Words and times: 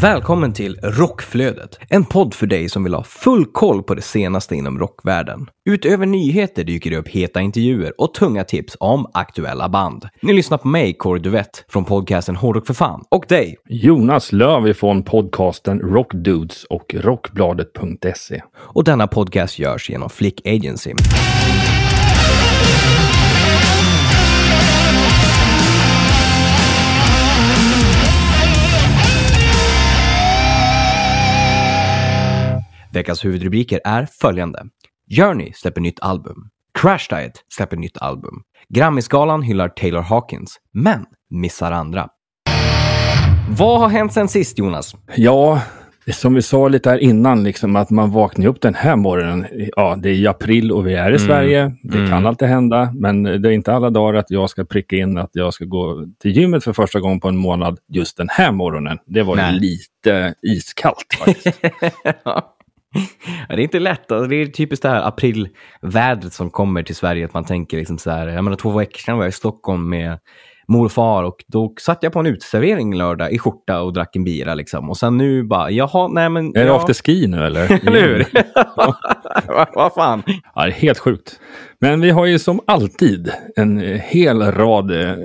Välkommen 0.00 0.52
till 0.52 0.78
Rockflödet, 0.82 1.78
en 1.88 2.04
podd 2.04 2.34
för 2.34 2.46
dig 2.46 2.68
som 2.68 2.84
vill 2.84 2.94
ha 2.94 3.02
full 3.02 3.46
koll 3.46 3.82
på 3.82 3.94
det 3.94 4.02
senaste 4.02 4.54
inom 4.54 4.78
rockvärlden. 4.78 5.46
Utöver 5.64 6.06
nyheter 6.06 6.64
dyker 6.64 6.90
det 6.90 6.96
upp 6.96 7.08
heta 7.08 7.40
intervjuer 7.40 8.00
och 8.00 8.14
tunga 8.14 8.44
tips 8.44 8.76
om 8.80 9.10
aktuella 9.14 9.68
band. 9.68 10.08
Ni 10.22 10.32
lyssnar 10.32 10.58
på 10.58 10.68
mig, 10.68 10.94
Kåre 10.94 11.18
Duvett, 11.18 11.64
från 11.68 11.84
podcasten 11.84 12.36
Hårdrock 12.36 12.66
för 12.66 12.74
fan, 12.74 13.04
och 13.10 13.24
dig. 13.28 13.56
Jonas 13.68 14.32
Löv 14.32 14.68
ifrån 14.68 15.02
podcasten 15.02 15.80
Rockdudes 15.80 16.64
och 16.64 16.94
Rockbladet.se. 16.94 18.42
Och 18.56 18.84
denna 18.84 19.06
podcast 19.06 19.58
görs 19.58 19.90
genom 19.90 20.10
Flick 20.10 20.46
Agency. 20.46 20.94
Veckans 32.94 33.24
huvudrubriker 33.24 33.80
är 33.84 34.06
följande. 34.20 34.62
Journey 35.16 35.52
släpper 35.54 35.80
nytt 35.80 36.00
album. 36.00 36.36
Crash 36.78 37.06
Diet 37.10 37.32
släpper 37.48 37.76
nytt 37.76 37.98
album. 37.98 38.42
Grammisgalan 38.68 39.42
hyllar 39.42 39.68
Taylor 39.68 40.00
Hawkins, 40.00 40.56
men 40.72 41.04
missar 41.30 41.72
andra. 41.72 42.08
Vad 43.58 43.80
har 43.80 43.88
hänt 43.88 44.12
sen 44.12 44.28
sist, 44.28 44.58
Jonas? 44.58 44.96
Ja, 45.16 45.62
som 46.12 46.34
vi 46.34 46.42
sa 46.42 46.68
lite 46.68 46.90
här 46.90 46.98
innan, 46.98 47.44
liksom, 47.44 47.76
att 47.76 47.90
man 47.90 48.10
vaknar 48.10 48.46
upp 48.46 48.60
den 48.60 48.74
här 48.74 48.96
morgonen. 48.96 49.46
Ja, 49.76 49.96
det 49.98 50.08
är 50.08 50.14
i 50.14 50.26
april 50.26 50.72
och 50.72 50.86
vi 50.86 50.94
är 50.94 51.12
i 51.12 51.18
Sverige. 51.18 51.72
Det 51.82 52.08
kan 52.08 52.26
alltid 52.26 52.48
hända, 52.48 52.92
men 52.94 53.22
det 53.22 53.48
är 53.48 53.50
inte 53.50 53.72
alla 53.72 53.90
dagar 53.90 54.18
att 54.18 54.30
jag 54.30 54.50
ska 54.50 54.64
pricka 54.64 54.96
in 54.96 55.18
att 55.18 55.30
jag 55.32 55.54
ska 55.54 55.64
gå 55.64 56.06
till 56.20 56.30
gymmet 56.36 56.64
för 56.64 56.72
första 56.72 57.00
gången 57.00 57.20
på 57.20 57.28
en 57.28 57.36
månad 57.36 57.78
just 57.88 58.16
den 58.16 58.28
här 58.30 58.52
morgonen. 58.52 58.98
Det 59.06 59.22
var 59.22 59.52
lite 59.52 60.34
iskallt 60.42 61.16
faktiskt. 61.18 61.60
Ja, 62.24 62.50
det 63.48 63.54
är 63.54 63.60
inte 63.60 63.78
lätt. 63.78 64.12
Alltså, 64.12 64.28
det 64.28 64.36
är 64.36 64.46
typiskt 64.46 64.82
det 64.82 64.88
här 64.88 65.08
aprilvädret 65.08 66.32
som 66.32 66.50
kommer 66.50 66.82
till 66.82 66.96
Sverige. 66.96 67.24
Att 67.24 67.34
man 67.34 67.44
tänker 67.44 67.76
liksom 67.76 67.98
så 67.98 68.10
här, 68.10 68.26
jag 68.26 68.44
menar 68.44 68.56
två 68.56 68.70
veckor 68.70 68.98
sedan 68.98 69.16
var 69.16 69.24
jag 69.24 69.28
i 69.28 69.32
Stockholm 69.32 69.88
med 69.88 70.18
mor 70.68 70.84
och 70.84 70.92
far 70.92 71.24
och 71.24 71.44
då 71.46 71.74
satt 71.80 72.02
jag 72.02 72.12
på 72.12 72.18
en 72.18 72.26
uteservering 72.26 72.94
lördag 72.94 73.32
i 73.32 73.38
skjorta 73.38 73.82
och 73.82 73.92
drack 73.92 74.16
en 74.16 74.24
bira 74.24 74.54
liksom. 74.54 74.90
Och 74.90 74.96
sen 74.96 75.16
nu 75.18 75.42
bara, 75.42 75.70
jaha, 75.70 76.08
nej 76.08 76.28
men... 76.28 76.48
är 76.48 76.60
det 76.60 76.66
ja. 76.66 76.76
afterski 76.76 77.26
nu 77.26 77.44
eller? 77.44 77.72
Eller 77.86 78.02
hur? 78.02 78.26
Vad 79.74 79.94
fan? 79.94 80.22
Ja, 80.54 80.62
det 80.62 80.68
är 80.68 80.72
helt 80.72 80.98
sjukt. 80.98 81.40
Men 81.80 82.00
vi 82.00 82.10
har 82.10 82.26
ju 82.26 82.38
som 82.38 82.60
alltid 82.66 83.32
en 83.56 84.00
hel 84.04 84.42
rad 84.42 84.90
eh, 84.90 85.16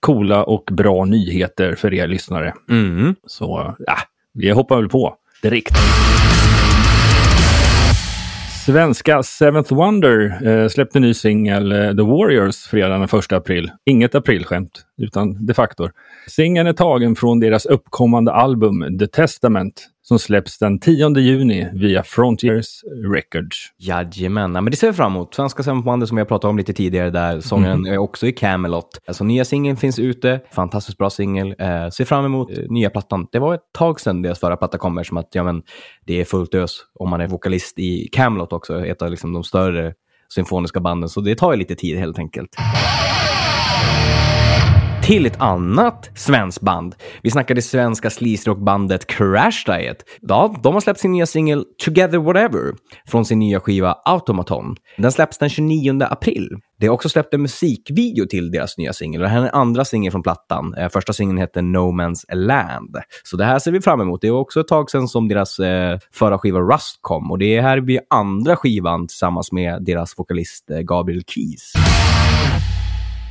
coola 0.00 0.44
och 0.44 0.68
bra 0.72 1.04
nyheter 1.04 1.74
för 1.74 1.94
er 1.94 2.06
lyssnare. 2.06 2.54
Mm. 2.70 3.14
Så 3.26 3.74
ja, 3.78 3.96
vi 4.34 4.50
hoppar 4.50 4.76
väl 4.76 4.88
på 4.88 5.16
direkt. 5.42 5.74
Svenska 8.66 9.22
Seventh 9.22 9.74
Wonder 9.74 10.48
eh, 10.48 10.68
släppte 10.68 11.00
ny 11.00 11.14
singel 11.14 11.72
eh, 11.72 11.78
The 11.78 12.02
Warriors 12.02 12.66
fredagen 12.66 13.00
den 13.00 13.18
1 13.18 13.32
april. 13.32 13.70
Inget 13.84 14.14
aprilskämt, 14.14 14.86
utan 14.98 15.46
de 15.46 15.54
facto. 15.54 15.88
Singeln 16.26 16.66
är 16.66 16.72
tagen 16.72 17.16
från 17.16 17.40
deras 17.40 17.66
uppkommande 17.66 18.32
album 18.32 18.98
The 18.98 19.06
Testament 19.06 19.88
som 20.08 20.18
släpps 20.18 20.58
den 20.58 20.78
10 20.78 21.18
juni 21.18 21.68
via 21.72 22.02
Frontiers 22.02 22.82
Records. 23.12 23.72
Jajamän, 23.78 24.54
ja, 24.54 24.60
men 24.60 24.70
det 24.70 24.76
ser 24.76 24.86
vi 24.86 24.92
fram 24.92 25.12
emot. 25.12 25.34
Svenska 25.34 25.74
Wonder 25.74 26.06
som 26.06 26.18
jag 26.18 26.28
pratade 26.28 26.50
om 26.50 26.58
lite 26.58 26.72
tidigare 26.72 27.10
där. 27.10 27.40
Sångaren 27.40 27.86
är 27.86 27.98
också 27.98 28.26
i 28.26 28.32
Camelot. 28.32 29.00
Alltså 29.06 29.24
nya 29.24 29.44
singeln 29.44 29.76
finns 29.76 29.98
ute. 29.98 30.40
Fantastiskt 30.52 30.98
bra 30.98 31.10
singel. 31.10 31.54
Eh, 31.58 31.88
ser 31.88 32.04
fram 32.04 32.24
emot 32.24 32.50
eh, 32.50 32.64
nya 32.68 32.90
plattan. 32.90 33.26
Det 33.32 33.38
var 33.38 33.54
ett 33.54 33.72
tag 33.78 34.00
sedan 34.00 34.22
deras 34.22 34.40
förra 34.40 34.56
platta 34.56 34.78
kommer 34.78 35.02
som 35.02 35.16
att 35.16 35.28
ja, 35.32 35.42
men, 35.42 35.62
det 36.06 36.20
är 36.20 36.24
fullt 36.24 36.54
ös 36.54 36.80
om 36.94 37.10
man 37.10 37.20
är 37.20 37.26
vokalist 37.26 37.78
i 37.78 38.08
Camelot 38.12 38.52
också. 38.52 38.86
Ett 38.86 39.02
av 39.02 39.10
liksom, 39.10 39.32
de 39.32 39.44
större 39.44 39.92
symfoniska 40.34 40.80
banden. 40.80 41.08
Så 41.08 41.20
det 41.20 41.34
tar 41.34 41.52
ju 41.52 41.58
lite 41.58 41.74
tid 41.74 41.98
helt 41.98 42.18
enkelt 42.18 42.56
till 45.06 45.26
ett 45.26 45.40
annat 45.40 46.10
svenskt 46.14 46.60
band. 46.60 46.94
Vi 47.22 47.30
snackade 47.30 47.62
svenska 47.62 48.10
sleazerockbandet 48.10 49.06
Crash 49.06 49.64
Diet. 49.66 49.96
Ja, 50.20 50.54
de 50.62 50.74
har 50.74 50.80
släppt 50.80 51.00
sin 51.00 51.12
nya 51.12 51.26
singel 51.26 51.64
Together 51.84 52.18
Whatever 52.18 52.74
från 53.08 53.24
sin 53.24 53.38
nya 53.38 53.60
skiva 53.60 53.92
Automaton. 54.04 54.76
Den 54.96 55.12
släpps 55.12 55.38
den 55.38 55.48
29 55.48 56.02
april. 56.02 56.48
Det 56.80 56.86
har 56.86 56.94
också 56.94 57.08
släppt 57.08 57.34
en 57.34 57.42
musikvideo 57.42 58.26
till 58.26 58.50
deras 58.50 58.78
nya 58.78 58.92
singel. 58.92 59.20
Det 59.20 59.28
här 59.28 59.38
är 59.38 59.42
den 59.42 59.54
andra 59.54 59.84
singeln 59.84 60.12
från 60.12 60.22
plattan. 60.22 60.74
Eh, 60.74 60.88
första 60.88 61.12
singeln 61.12 61.38
heter 61.38 61.62
No 61.62 61.92
Man's 61.92 62.34
Land. 62.34 62.96
Så 63.24 63.36
det 63.36 63.44
här 63.44 63.58
ser 63.58 63.72
vi 63.72 63.80
fram 63.80 64.00
emot. 64.00 64.20
Det 64.20 64.26
är 64.26 64.32
också 64.32 64.60
ett 64.60 64.68
tag 64.68 64.90
sedan 64.90 65.08
som 65.08 65.28
deras 65.28 65.58
eh, 65.58 65.98
förra 66.12 66.38
skiva 66.38 66.60
Rust 66.60 66.98
kom 67.00 67.30
och 67.30 67.38
det 67.38 67.60
här 67.60 67.80
blir 67.80 68.00
andra 68.10 68.56
skivan 68.56 69.06
tillsammans 69.06 69.52
med 69.52 69.84
deras 69.84 70.18
vokalist 70.18 70.70
eh, 70.70 70.78
Gabriel 70.78 71.22
Keys. 71.26 71.72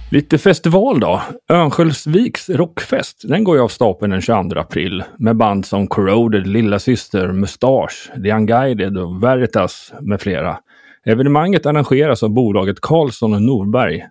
Lite 0.10 0.38
festival 0.38 1.00
då. 1.00 1.22
Örnsköldsviks 1.50 2.50
rockfest. 2.50 3.22
Den 3.24 3.44
går 3.44 3.56
ju 3.56 3.62
av 3.62 3.68
stapeln 3.68 4.12
den 4.12 4.22
22 4.22 4.60
april 4.60 5.04
med 5.18 5.36
band 5.36 5.66
som 5.66 5.88
Corroded, 5.88 6.48
Lilla 6.48 6.80
Syster, 6.80 7.32
Mustache, 7.32 8.22
The 8.24 8.34
Unguided 8.34 8.98
och 8.98 9.24
Veritas 9.24 9.94
med 10.02 10.22
flera. 10.22 10.60
Evenemanget 11.06 11.66
arrangeras 11.66 12.24
av 12.24 12.30
bolaget 12.30 12.82
Karlsson 12.82 13.34
och 13.34 13.42
Norberg 13.42 14.06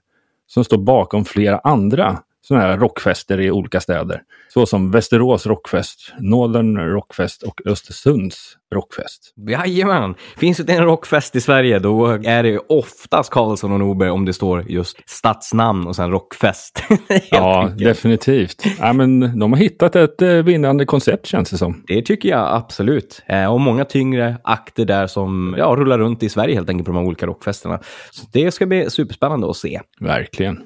som 0.47 0.65
står 0.65 0.79
bakom 0.79 1.25
flera 1.25 1.59
andra 1.59 2.19
sådana 2.49 2.67
här 2.67 2.79
rockfester 2.79 3.41
i 3.41 3.51
olika 3.51 3.81
städer. 3.81 4.23
Såsom 4.55 4.91
Västerås 4.91 5.47
Rockfest, 5.47 6.13
Northern 6.19 6.77
Rockfest 6.77 7.43
och 7.43 7.61
Östersunds 7.67 8.57
Rockfest. 8.75 9.33
Jajamän! 9.49 10.15
Finns 10.37 10.59
det 10.59 10.73
en 10.73 10.85
rockfest 10.85 11.37
i 11.37 11.41
Sverige 11.41 11.79
då 11.79 12.07
är 12.07 12.43
det 12.43 12.59
oftast 12.59 13.31
Karlsson 13.31 13.73
och 13.73 13.79
Norberg 13.79 14.11
om 14.11 14.25
det 14.25 14.33
står 14.33 14.71
just 14.71 14.99
stadsnamn 15.07 15.87
och 15.87 15.97
sen 15.97 16.11
rockfest. 16.11 16.83
Ja, 17.31 17.63
enkelt. 17.63 17.79
definitivt. 17.85 18.65
Ja, 18.79 18.93
men 18.93 19.39
de 19.39 19.53
har 19.53 19.59
hittat 19.59 19.97
ett 19.97 20.23
eh, 20.23 20.29
vinnande 20.29 20.85
koncept 20.85 21.27
känns 21.27 21.51
det 21.51 21.59
som. 21.59 21.85
Det 21.87 22.03
tycker 22.03 22.29
jag 22.29 22.55
absolut. 22.55 23.23
Eh, 23.27 23.53
och 23.53 23.61
många 23.61 23.85
tyngre 23.85 24.37
akter 24.45 24.85
där 24.85 25.07
som 25.07 25.55
ja, 25.59 25.67
rullar 25.79 25.99
runt 25.99 26.23
i 26.23 26.29
Sverige 26.29 26.55
helt 26.55 26.69
enkelt 26.69 26.87
på 26.87 26.93
de 26.93 26.99
här 26.99 27.07
olika 27.07 27.27
rockfesterna. 27.27 27.81
Så 28.11 28.27
det 28.33 28.51
ska 28.51 28.67
bli 28.67 28.91
superspännande 28.91 29.51
att 29.51 29.57
se. 29.57 29.81
Verkligen 30.01 30.61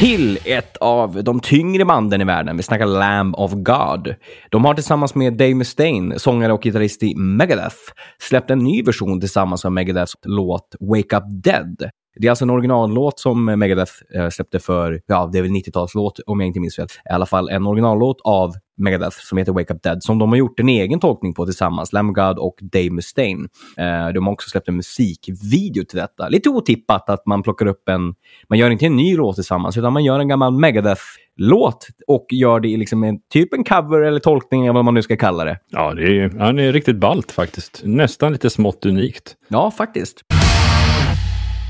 till 0.00 0.38
ett 0.44 0.76
av 0.76 1.24
de 1.24 1.40
tyngre 1.40 1.84
banden 1.84 2.20
i 2.20 2.24
världen. 2.24 2.56
Vi 2.56 2.62
snackar 2.62 2.86
Lamb 2.86 3.34
of 3.34 3.52
God. 3.52 4.14
De 4.50 4.64
har 4.64 4.74
tillsammans 4.74 5.14
med 5.14 5.32
Dave 5.32 5.54
Mustaine, 5.54 6.18
sångare 6.18 6.52
och 6.52 6.62
gitarrist 6.62 7.02
i 7.02 7.14
Megadeth, 7.14 7.76
släppt 8.18 8.50
en 8.50 8.58
ny 8.58 8.82
version 8.82 9.20
tillsammans 9.20 9.64
med 9.64 9.72
Megadeths 9.72 10.14
låt 10.26 10.76
Wake 10.80 11.16
Up 11.16 11.24
Dead. 11.44 11.90
Det 12.16 12.26
är 12.26 12.30
alltså 12.30 12.44
en 12.44 12.50
originallåt 12.50 13.20
som 13.20 13.44
Megadeth 13.44 13.92
eh, 14.14 14.28
släppte 14.28 14.58
för, 14.58 15.00
ja, 15.06 15.30
det 15.32 15.38
är 15.38 15.42
väl 15.42 15.50
90-talslåt 15.50 16.20
om 16.26 16.40
jag 16.40 16.46
inte 16.46 16.60
minns 16.60 16.76
fel. 16.76 16.86
I 17.10 17.12
alla 17.12 17.26
fall 17.26 17.48
en 17.48 17.66
originallåt 17.66 18.20
av 18.24 18.52
Megadeth 18.80 19.16
som 19.20 19.38
heter 19.38 19.52
Wake 19.52 19.74
Up 19.74 19.82
Dead 19.82 20.02
som 20.02 20.18
de 20.18 20.28
har 20.28 20.36
gjort 20.36 20.60
en 20.60 20.68
egen 20.68 21.00
tolkning 21.00 21.34
på 21.34 21.44
tillsammans, 21.44 21.92
Lamb 21.92 22.14
God 22.14 22.38
och 22.38 22.54
Dave 22.60 22.90
Mustaine. 22.90 23.48
Eh, 23.76 24.08
de 24.14 24.26
har 24.26 24.32
också 24.32 24.50
släppt 24.50 24.68
en 24.68 24.76
musikvideo 24.76 25.84
till 25.84 25.98
detta. 25.98 26.28
Lite 26.28 26.48
otippat 26.48 27.10
att 27.10 27.26
man 27.26 27.42
plockar 27.42 27.66
upp 27.66 27.88
en, 27.88 28.14
man 28.48 28.58
gör 28.58 28.70
inte 28.70 28.86
en 28.86 28.96
ny 28.96 29.16
låt 29.16 29.34
tillsammans 29.34 29.76
utan 29.76 29.92
man 29.92 30.04
gör 30.04 30.20
en 30.20 30.28
gammal 30.28 30.52
Megadeth-låt 30.52 31.86
och 32.06 32.26
gör 32.30 32.60
det 32.60 32.68
i 32.68 32.76
liksom 32.76 33.04
en, 33.04 33.18
typ 33.32 33.54
en 33.54 33.64
cover 33.64 34.00
eller 34.00 34.20
tolkning 34.20 34.62
eller 34.62 34.74
vad 34.74 34.84
man 34.84 34.94
nu 34.94 35.02
ska 35.02 35.16
kalla 35.16 35.44
det. 35.44 35.58
Ja, 35.68 35.94
det 35.94 36.02
är, 36.02 36.52
det 36.52 36.62
är 36.62 36.72
riktigt 36.72 36.96
ballt 36.96 37.32
faktiskt. 37.32 37.82
Nästan 37.84 38.32
lite 38.32 38.50
smått 38.50 38.86
unikt. 38.86 39.36
Ja, 39.48 39.70
faktiskt. 39.70 40.24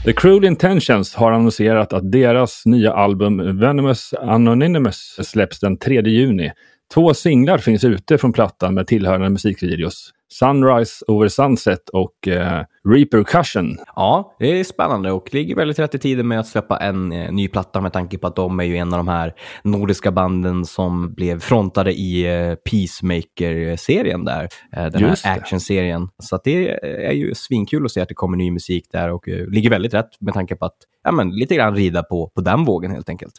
The 0.04 0.12
Cruel 0.12 0.44
Intentions 0.44 1.14
har 1.14 1.32
annonserat 1.32 1.92
att 1.92 2.12
deras 2.12 2.62
nya 2.66 2.92
album 2.92 3.58
Venomous 3.58 4.14
Anonymous 4.14 5.16
släpps 5.22 5.60
den 5.60 5.78
3 5.78 6.02
juni. 6.02 6.52
Två 6.94 7.14
singlar 7.14 7.58
finns 7.58 7.84
ute 7.84 8.18
från 8.18 8.32
plattan 8.32 8.74
med 8.74 8.86
tillhörande 8.86 9.30
musikvideos. 9.30 10.10
Sunrise 10.32 11.04
Over 11.08 11.28
Sunset 11.28 11.88
och 11.88 12.28
eh, 12.28 12.64
Repercussion. 12.88 13.78
Ja, 13.96 14.36
det 14.38 14.60
är 14.60 14.64
spännande 14.64 15.12
och 15.12 15.34
ligger 15.34 15.56
väldigt 15.56 15.78
rätt 15.78 15.94
i 15.94 15.98
tiden 15.98 16.28
med 16.28 16.40
att 16.40 16.46
släppa 16.46 16.76
en 16.76 17.12
eh, 17.12 17.32
ny 17.32 17.48
platta 17.48 17.80
med 17.80 17.92
tanke 17.92 18.18
på 18.18 18.26
att 18.26 18.36
de 18.36 18.60
är 18.60 18.64
ju 18.64 18.76
en 18.76 18.92
av 18.92 18.98
de 18.98 19.08
här 19.08 19.34
nordiska 19.62 20.12
banden 20.12 20.64
som 20.64 21.14
blev 21.14 21.40
frontade 21.40 21.92
i 21.92 22.22
eh, 22.24 22.54
Peacemaker-serien 22.54 24.24
där. 24.24 24.48
Eh, 24.76 24.86
den 24.86 25.00
Just 25.00 25.24
här 25.24 25.38
actionserien. 25.38 26.08
Så 26.18 26.36
att 26.36 26.44
det 26.44 26.68
är 26.82 27.12
ju 27.12 27.34
svinkul 27.34 27.84
att 27.84 27.92
se 27.92 28.00
att 28.00 28.08
det 28.08 28.14
kommer 28.14 28.36
ny 28.36 28.50
musik 28.50 28.84
där 28.92 29.10
och 29.10 29.28
eh, 29.28 29.46
ligger 29.46 29.70
väldigt 29.70 29.94
rätt 29.94 30.20
med 30.20 30.34
tanke 30.34 30.56
på 30.56 30.64
att 30.64 30.76
ja, 31.04 31.12
men, 31.12 31.30
lite 31.30 31.54
grann 31.54 31.74
rida 31.76 32.02
på, 32.02 32.30
på 32.34 32.40
den 32.40 32.64
vågen 32.64 32.90
helt 32.90 33.08
enkelt. 33.08 33.32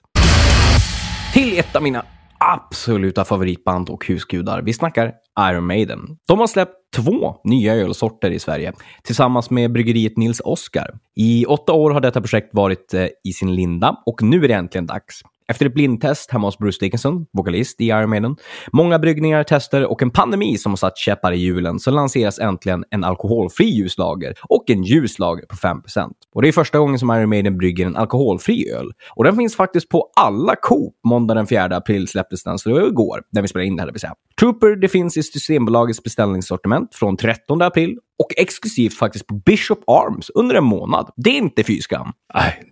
till 1.33 1.59
ett 1.59 1.75
av 1.75 1.83
mina 1.83 2.05
absoluta 2.41 3.25
favoritband 3.25 3.89
och 3.89 4.05
husgudar. 4.05 4.61
Vi 4.61 4.73
snackar 4.73 5.13
Iron 5.39 5.67
Maiden. 5.67 5.99
De 6.27 6.39
har 6.39 6.47
släppt 6.47 6.75
två 6.95 7.35
nya 7.43 7.73
ölsorter 7.73 8.31
i 8.31 8.39
Sverige 8.39 8.73
tillsammans 9.03 9.49
med 9.49 9.71
bryggeriet 9.71 10.17
Nils 10.17 10.41
Oskar. 10.45 10.89
I 11.15 11.45
åtta 11.45 11.73
år 11.73 11.91
har 11.91 12.01
detta 12.01 12.21
projekt 12.21 12.49
varit 12.51 12.93
eh, 12.93 13.07
i 13.23 13.33
sin 13.33 13.55
linda 13.55 13.95
och 14.05 14.23
nu 14.23 14.43
är 14.43 14.47
det 14.47 14.53
äntligen 14.53 14.85
dags. 14.87 15.21
Efter 15.51 15.65
ett 15.65 15.73
blindtest 15.73 16.31
hemma 16.31 16.47
hos 16.47 16.57
Bruce 16.57 16.77
Dickinson, 16.79 17.25
vokalist 17.33 17.81
i 17.81 17.85
Iron 17.87 18.09
Maiden, 18.09 18.35
många 18.71 18.99
bryggningar, 18.99 19.43
tester 19.43 19.85
och 19.85 20.01
en 20.01 20.11
pandemi 20.11 20.57
som 20.57 20.71
har 20.71 20.77
satt 20.77 20.97
käppar 20.97 21.31
i 21.31 21.37
hjulen 21.37 21.79
så 21.79 21.91
lanseras 21.91 22.39
äntligen 22.39 22.83
en 22.89 23.03
alkoholfri 23.03 23.65
ljuslager 23.65 24.33
och 24.49 24.69
en 24.69 24.83
ljuslager 24.83 25.45
på 25.45 25.55
5% 25.55 26.09
Och 26.35 26.41
det 26.41 26.47
är 26.47 26.51
första 26.51 26.79
gången 26.79 26.99
som 26.99 27.11
Iron 27.11 27.29
Maiden 27.29 27.57
brygger 27.57 27.85
en 27.85 27.95
alkoholfri 27.95 28.71
öl. 28.71 28.91
Och 29.15 29.23
den 29.23 29.35
finns 29.35 29.55
faktiskt 29.55 29.89
på 29.89 30.11
alla 30.15 30.55
Coop. 30.55 30.93
Måndag 31.07 31.33
den 31.33 31.47
4 31.47 31.63
april 31.63 32.07
släpptes 32.07 32.43
den, 32.43 32.59
så 32.59 32.69
det 32.69 32.75
var 32.75 32.87
igår, 32.87 33.21
när 33.31 33.41
vi 33.41 33.47
spelade 33.47 33.67
in 33.67 33.75
det 33.75 33.81
här, 33.81 33.87
det 33.87 33.93
vill 33.93 34.01
säga. 34.01 34.13
Trooper, 34.39 34.75
det 34.75 34.87
finns 34.87 35.17
i 35.17 35.23
Systembolagets 35.23 36.03
beställningssortiment 36.03 36.95
från 36.95 37.17
13 37.17 37.61
april 37.61 37.97
och 38.21 38.33
exklusivt 38.37 38.93
faktiskt 38.93 39.27
på 39.27 39.35
Bishop 39.35 39.79
Arms 39.87 40.29
under 40.29 40.55
en 40.55 40.63
månad. 40.63 41.09
Det 41.15 41.29
är 41.29 41.37
inte 41.37 41.63
fy 41.63 41.81
skam. 41.81 42.11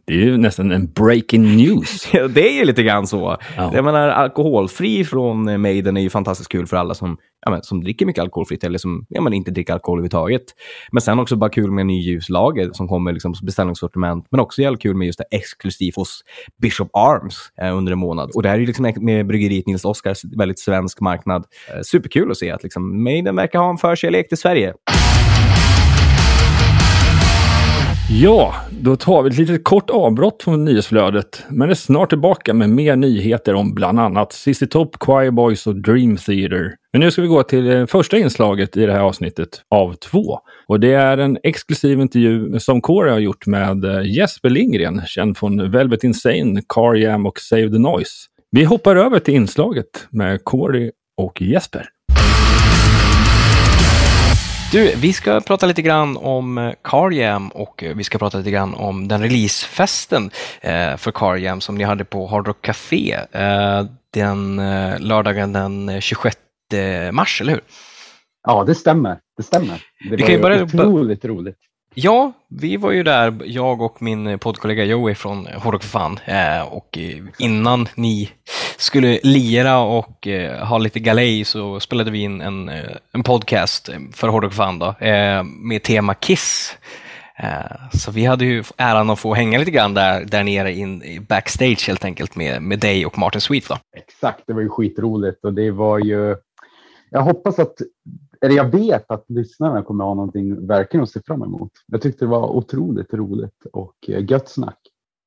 Det 0.08 0.14
är 0.14 0.18
ju 0.18 0.38
nästan 0.38 0.72
en 0.72 0.92
breaking 0.92 1.58
news. 1.58 2.08
Det 2.30 2.50
är 2.50 2.54
ju 2.54 2.66
lite 2.66 2.84
grann 2.84 3.08
så. 3.08 3.38
Ja. 3.58 3.72
Jag 3.74 3.86
menar, 3.86 4.10
alkoholfri 4.10 5.06
från 5.06 5.62
Maiden 5.62 5.98
är 5.98 6.02
ju 6.02 6.10
fantastiskt 6.10 6.52
kul 6.52 6.68
för 6.68 6.78
alla 6.78 6.94
som, 6.94 7.18
ja, 7.46 7.52
men, 7.52 7.64
som 7.64 7.84
dricker 7.84 8.06
mycket 8.06 8.22
alkoholfritt 8.22 8.64
eller 8.64 8.78
som 8.78 9.06
ja, 9.10 9.22
men, 9.22 9.34
inte 9.34 9.52
dricker 9.52 9.74
alkohol 9.74 10.00
överhuvudtaget. 10.00 10.44
Men 10.92 11.02
sen 11.02 11.20
också 11.20 11.36
bara 11.36 11.50
kul 11.50 11.72
med 11.72 11.82
en 11.82 11.88
ny 11.88 12.00
ljuslager 12.00 12.70
som 12.74 12.88
kommer 12.88 13.14
liksom 13.14 13.36
som 13.36 13.46
beställningssortiment. 13.46 14.28
Men 14.32 14.40
också 14.40 14.62
jävligt 14.62 14.82
kul 14.82 14.96
med 14.96 15.06
just 15.06 15.20
det 15.20 15.38
exklusivt 15.38 15.96
hos 15.96 16.22
Bishop 16.62 16.90
Arms 16.94 17.52
eh, 17.62 17.78
under 17.78 17.92
en 17.92 18.00
månad. 18.00 18.32
Och 18.36 18.44
det 18.44 18.50
här 18.50 18.56
är 18.56 18.60
ju 18.60 18.66
liksom 18.66 18.94
med 19.00 19.28
bryggeriet 19.28 19.68
Nils 19.68 19.86
Oskars 19.86 20.22
väldigt 20.38 20.60
svensk 20.60 21.02
marknad. 21.02 21.46
Eh, 21.74 21.82
superkul 21.82 22.32
att 22.32 22.38
se 22.38 22.52
att 22.52 22.64
liksom, 22.64 23.04
Maiden 23.04 23.36
verkar 23.36 23.60
ha 23.60 23.70
en 23.70 23.78
förkärlek 23.78 24.30
till 24.30 24.38
Sverige. 24.38 24.74
Ja, 28.12 28.56
då 28.72 28.96
tar 28.96 29.24
vi 29.24 29.30
ett 29.30 29.38
litet 29.38 29.64
kort 29.64 29.90
avbrott 29.90 30.44
från 30.44 30.66
nyhetsflödet, 30.66 31.44
men 31.50 31.70
är 31.70 31.74
snart 31.74 32.10
tillbaka 32.10 32.54
med 32.54 32.70
mer 32.70 32.96
nyheter 32.96 33.54
om 33.54 33.74
bland 33.74 34.00
annat 34.00 34.34
Cissi 34.34 34.68
Top, 34.68 34.96
Choir 35.00 35.32
Boys 35.32 35.68
och 35.68 35.76
Dream 35.76 36.18
Theater. 36.18 36.76
Men 36.94 37.02
nu 37.02 37.12
ska 37.12 37.22
vi 37.22 37.28
gå 37.28 37.44
till 37.44 37.72
eh, 37.72 37.86
första 37.86 38.18
inslaget 38.18 38.78
i 38.78 38.86
det 38.86 38.94
här 38.94 39.00
avsnittet 39.00 39.50
av 39.76 39.94
två. 39.94 40.40
Och 40.68 40.80
det 40.80 40.94
är 40.94 41.18
en 41.18 41.38
exklusiv 41.44 42.00
intervju 42.00 42.60
som 42.60 42.82
Corey 42.82 43.12
har 43.12 43.20
gjort 43.20 43.46
med 43.46 43.86
eh, 43.86 44.02
Jesper 44.18 44.50
Lindgren, 44.50 45.02
känd 45.06 45.38
från 45.38 45.72
Velvet 45.72 46.04
Insane, 46.04 46.62
Car 46.68 46.96
Jam 46.96 47.26
och 47.26 47.40
Save 47.40 47.70
the 47.70 47.80
Noise. 47.80 48.12
Vi 48.52 48.64
hoppar 48.64 48.96
över 48.96 49.20
till 49.20 49.34
inslaget 49.34 50.08
med 50.10 50.44
Corey 50.44 50.92
och 51.18 51.42
Jesper. 51.42 51.90
Du, 54.72 54.96
vi 54.96 55.14
ska 55.14 55.42
prata 55.42 55.66
lite 55.66 55.82
grann 55.82 56.18
om 56.18 56.58
eh, 56.58 56.74
Car 56.82 57.12
Jam 57.12 57.48
och 57.50 57.84
eh, 57.84 57.96
vi 57.96 58.04
ska 58.04 58.18
prata 58.18 58.38
lite 58.38 58.52
grann 58.52 58.74
om 58.74 59.08
den 59.08 59.22
releasefesten 59.22 60.32
eh, 60.62 60.98
för 60.98 61.12
Car 61.12 61.36
Jam 61.36 61.62
som 61.62 61.76
ni 61.76 61.84
hade 61.84 62.06
på 62.06 62.28
Hard 62.28 62.48
Rock 62.48 62.62
Café 62.62 63.20
den 64.14 64.56
lördagen 65.00 65.54
den 65.54 66.02
26 66.02 66.38
mars, 67.12 67.42
eller 67.42 67.54
hur? 67.54 67.62
Ja, 68.48 68.64
det 68.64 68.76
stämmer. 68.76 69.18
Det 69.38 69.44
stämmer. 69.44 69.84
Det 70.10 70.16
Vi 70.16 70.22
var 70.22 70.28
kan 70.28 70.36
ju 70.36 70.42
börja- 70.42 70.64
otroligt 70.64 71.26
roligt. 71.26 71.58
Ja, 71.94 72.34
vi 72.50 72.78
var 72.78 72.92
ju 72.92 73.04
där, 73.04 73.42
jag 73.46 73.82
och 73.82 74.02
min 74.02 74.40
poddkollega 74.40 74.84
Joey 74.84 75.16
från 75.16 75.48
Hårdrock 75.48 75.84
för 75.84 75.90
fan. 75.90 76.20
Eh, 76.26 76.62
och 76.74 76.98
innan 77.40 77.88
ni 77.96 78.30
skulle 78.78 79.20
lira 79.24 79.80
och 79.80 80.28
eh, 80.28 80.68
ha 80.68 80.78
lite 80.78 81.00
galej 81.00 81.46
så 81.46 81.80
spelade 81.80 82.12
vi 82.12 82.20
in 82.20 82.42
en, 82.42 82.70
eh, 82.70 82.96
en 83.12 83.24
podcast 83.24 83.90
för 84.14 84.28
Hårdrock 84.28 84.54
för 84.54 84.64
fan 84.64 84.80
då, 84.80 84.96
med 85.44 85.84
tema 85.84 86.14
Kiss. 86.14 86.78
Så 87.94 88.12
vi 88.12 88.26
hade 88.26 88.46
ju 88.46 88.64
äran 88.78 89.10
att 89.10 89.20
få 89.20 89.34
hänga 89.34 89.60
lite 89.60 89.72
grann 89.72 89.94
där, 89.94 90.26
där 90.26 90.44
nere 90.44 90.74
in, 90.74 91.26
backstage 91.30 91.88
helt 91.88 92.06
enkelt 92.06 92.36
med, 92.36 92.62
med 92.62 92.80
dig 92.80 93.06
och 93.06 93.18
Martin 93.18 93.42
Sweet. 93.42 93.68
Då. 93.68 93.78
Exakt, 93.98 94.44
det 94.48 94.54
var 94.54 94.62
ju 94.62 94.70
skitroligt 94.70 95.46
och 95.46 95.54
det 95.54 95.72
var 95.72 96.00
ju. 96.00 96.36
Jag 97.10 97.22
hoppas 97.22 97.60
att, 97.60 97.74
eller 98.42 98.56
jag 98.56 98.72
vet 98.72 99.12
att 99.12 99.26
lyssnarna 99.28 99.84
kommer 99.84 100.04
ha 100.04 100.14
någonting 100.14 100.68
verkligen 100.68 101.04
att 101.04 101.10
se 101.10 101.20
fram 101.28 101.44
emot. 101.44 101.72
Jag 101.88 102.02
tyckte 102.02 102.26
det 102.26 102.30
var 102.30 102.48
otroligt 102.48 103.14
roligt 103.14 103.66
och 103.74 103.96
eh, 104.08 104.32
gött 104.32 104.50
snack. 104.50 104.78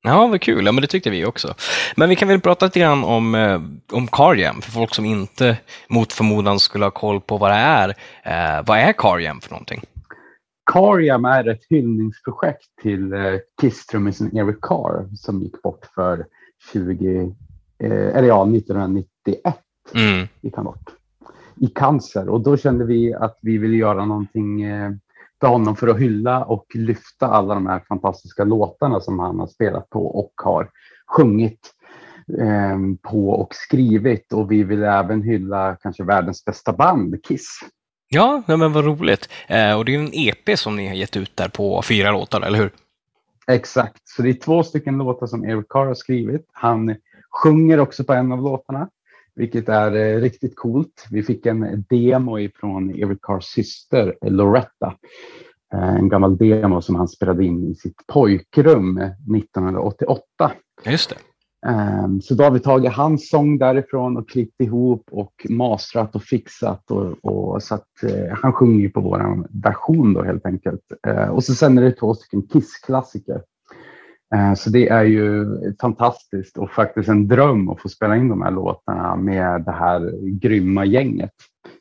Ja, 0.05 0.27
vad 0.27 0.41
kul. 0.41 0.65
Ja, 0.65 0.71
men 0.71 0.81
det 0.81 0.87
tyckte 0.87 1.09
vi 1.09 1.25
också. 1.25 1.53
Men 1.95 2.09
vi 2.09 2.15
kan 2.15 2.27
väl 2.27 2.41
prata 2.41 2.65
lite 2.65 2.79
grann 2.79 3.03
om, 3.03 3.35
eh, 3.35 3.61
om 3.91 4.07
Car 4.07 4.35
Jam, 4.35 4.61
för 4.61 4.71
folk 4.71 4.95
som 4.95 5.05
inte 5.05 5.57
mot 5.89 6.13
förmodan 6.13 6.59
skulle 6.59 6.85
ha 6.85 6.91
koll 6.91 7.21
på 7.21 7.37
vad 7.37 7.51
det 7.51 7.55
är. 7.55 7.89
Eh, 8.23 8.65
vad 8.65 8.77
är 8.77 8.93
Car 8.93 9.19
Jam 9.19 9.41
för 9.41 9.51
någonting? 9.51 9.81
Cariam 10.71 11.25
är 11.25 11.47
ett 11.49 11.63
hyllningsprojekt 11.69 12.65
till 12.81 13.13
eh, 13.13 13.19
Kiss-trummisen 13.61 14.37
Eric 14.37 14.61
Carr 14.61 15.15
som 15.15 15.41
gick 15.41 15.61
bort 15.61 15.85
för 15.95 16.25
20, 16.73 17.35
eh, 17.83 17.91
eller 17.91 18.27
ja, 18.27 18.45
1991 18.45 19.59
Mm. 19.95 20.27
gick 20.41 20.55
han 20.55 20.65
bort 20.65 20.89
i 21.61 21.67
cancer 21.67 22.29
och 22.29 22.41
då 22.41 22.57
kände 22.57 22.85
vi 22.85 23.13
att 23.13 23.37
vi 23.41 23.57
ville 23.57 23.77
göra 23.77 24.05
någonting 24.05 24.61
eh, 24.61 24.91
för 25.41 25.47
honom 25.47 25.75
för 25.75 25.87
att 25.87 25.99
hylla 25.99 26.43
och 26.45 26.65
lyfta 26.73 27.27
alla 27.27 27.53
de 27.53 27.67
här 27.67 27.83
fantastiska 27.87 28.43
låtarna 28.43 28.99
som 28.99 29.19
han 29.19 29.39
har 29.39 29.47
spelat 29.47 29.89
på 29.89 30.05
och 30.05 30.31
har 30.35 30.69
sjungit 31.07 31.73
eh, 32.39 32.77
på 33.11 33.29
och 33.29 33.55
skrivit 33.55 34.33
och 34.33 34.51
vi 34.51 34.63
vill 34.63 34.83
även 34.83 35.21
hylla 35.21 35.77
kanske 35.81 36.03
världens 36.03 36.45
bästa 36.45 36.73
band, 36.73 37.23
Kiss. 37.23 37.59
Ja, 38.09 38.43
men 38.47 38.73
vad 38.73 38.85
roligt. 38.85 39.29
Eh, 39.47 39.77
och 39.77 39.85
det 39.85 39.95
är 39.95 39.99
en 39.99 40.13
EP 40.13 40.59
som 40.59 40.75
ni 40.75 40.87
har 40.87 40.95
gett 40.95 41.17
ut 41.17 41.37
där 41.37 41.49
på 41.49 41.81
fyra 41.81 42.11
låtar, 42.11 42.41
eller 42.41 42.59
hur? 42.59 42.71
Exakt, 43.47 44.01
så 44.03 44.21
det 44.21 44.29
är 44.29 44.33
två 44.33 44.63
stycken 44.63 44.97
låtar 44.97 45.27
som 45.27 45.45
Eric 45.45 45.65
Carr 45.69 45.85
har 45.85 45.93
skrivit. 45.93 46.45
Han 46.53 46.95
sjunger 47.43 47.79
också 47.79 48.03
på 48.03 48.13
en 48.13 48.31
av 48.31 48.41
låtarna, 48.41 48.89
vilket 49.35 49.69
är 49.69 49.95
eh, 49.95 50.21
riktigt 50.21 50.55
coolt. 50.55 51.07
Vi 51.11 51.23
fick 51.23 51.45
en 51.45 51.85
demo 51.89 52.39
ifrån 52.39 52.95
Eric 52.95 53.19
Carrs 53.21 53.45
syster 53.45 54.15
eh, 54.21 54.31
Loretta. 54.31 54.95
Eh, 55.73 55.95
en 55.95 56.09
gammal 56.09 56.37
demo 56.37 56.81
som 56.81 56.95
han 56.95 57.07
spelade 57.07 57.45
in 57.45 57.71
i 57.71 57.75
sitt 57.75 58.07
pojkrum 58.07 58.97
eh, 58.97 59.11
1988. 59.37 60.51
Just 60.85 61.09
det. 61.09 61.15
Så 62.21 62.33
då 62.33 62.43
har 62.43 62.51
vi 62.51 62.59
tagit 62.59 62.93
hans 62.93 63.29
sång 63.29 63.57
därifrån 63.57 64.17
och 64.17 64.29
klippt 64.29 64.61
ihop 64.61 65.03
och 65.11 65.47
mastrat 65.49 66.15
och 66.15 66.23
fixat. 66.23 66.91
Och, 66.91 67.25
och 67.25 67.63
så 67.63 67.75
att, 67.75 68.03
eh, 68.03 68.37
han 68.41 68.53
sjunger 68.53 68.79
ju 68.79 68.89
på 68.89 69.01
vår 69.01 69.47
version 69.63 70.13
då 70.13 70.23
helt 70.23 70.45
enkelt. 70.45 70.81
Eh, 71.07 71.27
och 71.27 71.43
så 71.43 71.53
sen 71.53 71.77
är 71.77 71.81
det 71.81 71.91
två 71.91 72.13
stycken 72.13 72.47
Kiss-klassiker. 72.47 73.41
Eh, 74.33 74.53
så 74.53 74.69
det 74.69 74.89
är 74.89 75.03
ju 75.03 75.45
fantastiskt 75.81 76.57
och 76.57 76.71
faktiskt 76.71 77.09
en 77.09 77.27
dröm 77.27 77.69
att 77.69 77.81
få 77.81 77.89
spela 77.89 78.15
in 78.17 78.29
de 78.29 78.41
här 78.41 78.51
låtarna 78.51 79.15
med 79.15 79.61
det 79.61 79.71
här 79.71 80.11
grymma 80.39 80.85
gänget. 80.85 81.31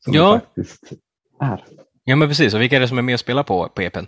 Som 0.00 0.14
Ja. 0.14 0.32
det 0.32 0.40
faktiskt 0.40 0.92
är. 1.40 1.64
Ja, 2.04 2.16
men 2.16 2.28
precis. 2.28 2.54
Och 2.54 2.60
vilka 2.60 2.76
är 2.76 2.80
det 2.80 2.88
som 2.88 2.98
är 2.98 3.02
med 3.02 3.14
och 3.14 3.20
spelar 3.20 3.42
på, 3.42 3.68
på 3.68 3.82
EPn? 3.82 4.04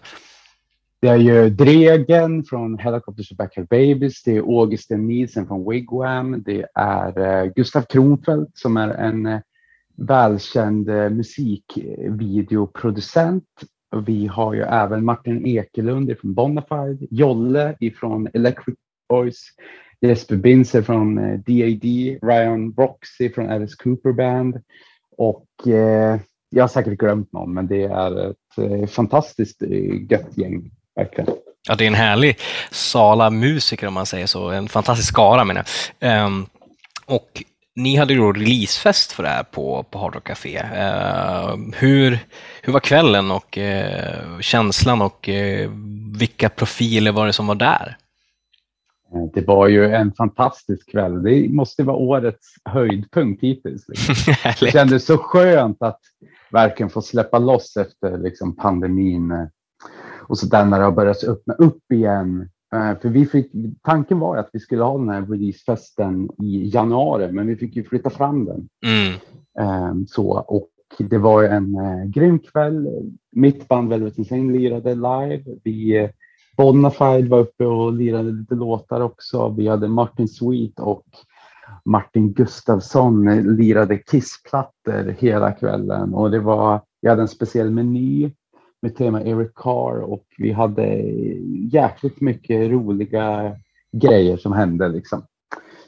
Det 1.00 1.08
är 1.08 1.16
ju 1.16 1.50
Dregen 1.50 2.44
från 2.44 2.78
Helicopters 2.78 3.30
and 3.32 3.38
Backyard 3.38 3.68
Babies. 3.68 4.22
Det 4.22 4.36
är 4.36 4.60
Augustin 4.60 5.06
Nielsen 5.06 5.46
från 5.46 5.70
Wigwam. 5.70 6.42
Det 6.42 6.66
är 6.74 7.18
eh, 7.18 7.44
Gustav 7.56 7.82
Kronfeldt 7.82 8.58
som 8.58 8.76
är 8.76 8.88
en 8.88 9.26
eh, 9.26 9.40
välkänd 9.96 10.86
musikvideoproducent. 11.10 13.44
Vi 14.00 14.26
har 14.26 14.54
ju 14.54 14.62
även 14.62 15.04
Martin 15.04 15.46
Ekelund 15.46 16.14
från 16.20 16.34
Bonafide, 16.34 17.06
Jolle 17.10 17.76
från 18.00 18.28
Electric 18.34 18.76
Boys, 19.08 19.42
Jesper 20.00 20.36
Binzer 20.36 20.82
från 20.82 21.18
eh, 21.18 21.38
DAD, 21.38 21.84
Ryan 22.22 22.74
Roxy 22.76 23.32
från 23.32 23.50
Alice 23.50 23.76
Cooper 23.78 24.12
Band 24.12 24.60
och 25.16 25.68
eh, 25.68 26.20
jag 26.50 26.62
har 26.62 26.68
säkert 26.68 26.98
glömt 26.98 27.32
någon, 27.32 27.54
men 27.54 27.66
det 27.66 27.82
är 27.82 28.30
ett 28.30 28.58
eh, 28.58 28.86
fantastiskt 28.86 29.62
eh, 29.62 30.10
gött 30.10 30.38
gäng, 30.38 30.70
verkligen. 30.96 31.30
Ja, 31.68 31.74
det 31.74 31.84
är 31.84 31.88
en 31.88 31.94
härlig 31.94 32.38
sala 32.70 33.30
musiker 33.30 33.86
om 33.86 33.94
man 33.94 34.06
säger 34.06 34.26
så. 34.26 34.50
En 34.50 34.68
fantastisk 34.68 35.08
skara 35.08 35.44
menar 35.44 35.64
jag. 35.98 36.26
Um, 36.26 36.46
och 37.06 37.44
ni 37.76 37.96
hade 37.96 38.12
ju 38.14 38.18
då 38.20 38.32
releasefest 38.32 39.12
för 39.12 39.22
det 39.22 39.28
här 39.28 39.42
på, 39.42 39.82
på 39.90 39.98
Hard 39.98 40.14
Rock 40.14 40.24
Café. 40.26 40.56
Ehm, 40.58 41.72
hur, 41.76 42.18
hur 42.62 42.72
var 42.72 42.80
kvällen 42.80 43.30
och 43.30 43.58
eh, 43.58 44.38
känslan 44.40 45.02
och 45.02 45.28
eh, 45.28 45.70
vilka 46.18 46.48
profiler 46.48 47.12
var 47.12 47.26
det 47.26 47.32
som 47.32 47.46
var 47.46 47.54
där? 47.54 47.96
Eh, 49.14 49.22
Det 49.34 49.46
var 49.46 49.68
ju 49.68 49.94
en 49.94 50.12
fantastisk 50.12 50.90
kväll. 50.90 51.22
Det 51.22 51.48
måste 51.48 51.82
vara 51.82 51.96
årets 51.96 52.54
höjdpunkt 52.64 53.42
hittills. 53.42 53.84
Liksom. 53.88 54.14
Det 54.60 54.70
kändes 54.72 55.04
så 55.06 55.18
skönt 55.18 55.82
att 55.82 56.00
verkligen 56.50 56.90
få 56.90 57.02
släppa 57.02 57.38
loss 57.38 57.76
efter 57.76 58.18
liksom, 58.18 58.56
pandemin. 58.56 59.30
eh, 59.30 59.46
Och 60.28 60.38
så 60.38 60.46
där 60.46 60.64
när 60.64 60.78
det 60.78 60.84
har 60.84 60.92
börjat 60.92 61.24
öppna 61.24 61.54
upp 61.54 61.92
igen. 61.92 62.48
Eh, 62.74 62.98
För 62.98 63.08
vi 63.08 63.26
fick, 63.26 63.52
tanken 63.82 64.18
var 64.18 64.36
att 64.36 64.50
vi 64.52 64.60
skulle 64.60 64.82
ha 64.82 64.98
den 64.98 65.08
här 65.08 65.26
releasefesten 65.26 66.28
i 66.42 66.70
januari, 66.74 67.32
men 67.32 67.46
vi 67.46 67.56
fick 67.56 67.76
ju 67.76 67.84
flytta 67.84 68.10
fram 68.10 68.44
den. 68.44 68.68
Mm. 68.86 69.18
Ehm, 69.60 70.06
så, 70.06 70.30
och 70.30 70.68
det 70.98 71.18
var 71.18 71.44
en 71.44 71.74
eh, 71.74 72.04
grym 72.04 72.38
kväll. 72.38 72.88
Mitt 73.32 73.68
band 73.68 73.88
Velvet 73.88 74.18
Insane 74.18 74.52
lirade 74.52 74.94
live. 74.94 75.42
Vi, 75.64 75.96
eh, 75.96 76.10
Bonafide 76.56 77.28
var 77.28 77.38
uppe 77.38 77.66
och 77.66 77.92
lirade 77.92 78.30
lite 78.32 78.54
låtar 78.54 79.00
också. 79.00 79.48
Vi 79.48 79.68
hade 79.68 79.88
Martin 79.88 80.28
Sweet 80.28 80.80
och 80.80 81.04
Martin 81.84 82.32
Gustafsson 82.32 83.24
lirade 83.56 83.98
kissplattor 84.10 85.14
hela 85.18 85.52
kvällen 85.52 86.14
och 86.14 86.30
det 86.30 86.38
var, 86.40 86.80
vi 87.02 87.08
hade 87.08 87.22
en 87.22 87.28
speciell 87.28 87.70
meny 87.70 88.30
med 88.84 88.96
tema 88.96 89.22
Eric 89.22 89.54
Carr 89.54 90.00
och 90.00 90.24
vi 90.38 90.52
hade 90.52 90.86
jäkligt 91.72 92.20
mycket 92.20 92.70
roliga 92.70 93.56
grejer 93.92 94.36
som 94.36 94.52
hände 94.52 94.88
liksom. 94.88 95.22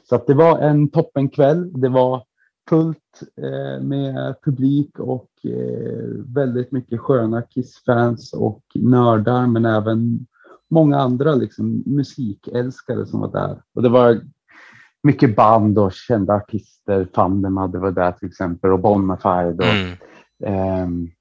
Så 0.09 0.15
att 0.15 0.27
det 0.27 0.33
var 0.33 0.59
en 0.59 0.89
toppenkväll. 0.89 1.81
Det 1.81 1.89
var 1.89 2.23
fullt 2.69 3.21
eh, 3.41 3.83
med 3.83 4.35
publik 4.45 4.99
och 4.99 5.29
eh, 5.43 6.33
väldigt 6.35 6.71
mycket 6.71 6.99
sköna 6.99 7.41
Kiss-fans 7.41 8.33
och 8.33 8.63
nördar, 8.75 9.47
men 9.47 9.65
även 9.65 10.25
många 10.69 10.97
andra 10.97 11.35
liksom, 11.35 11.83
musikälskare 11.85 13.05
som 13.05 13.19
var 13.19 13.31
där. 13.31 13.61
Och 13.75 13.83
det 13.83 13.89
var 13.89 14.21
mycket 15.03 15.35
band 15.35 15.79
och 15.79 15.93
kända 15.93 16.33
artister. 16.33 17.07
Fandom 17.15 17.57
hade 17.57 17.79
var 17.79 17.91
där 17.91 18.11
till 18.11 18.27
exempel 18.27 18.71
och 18.71 18.79
Bonafide 18.79 19.57
och 19.57 19.97
Mm. 20.45 21.03
eh, 21.03 21.11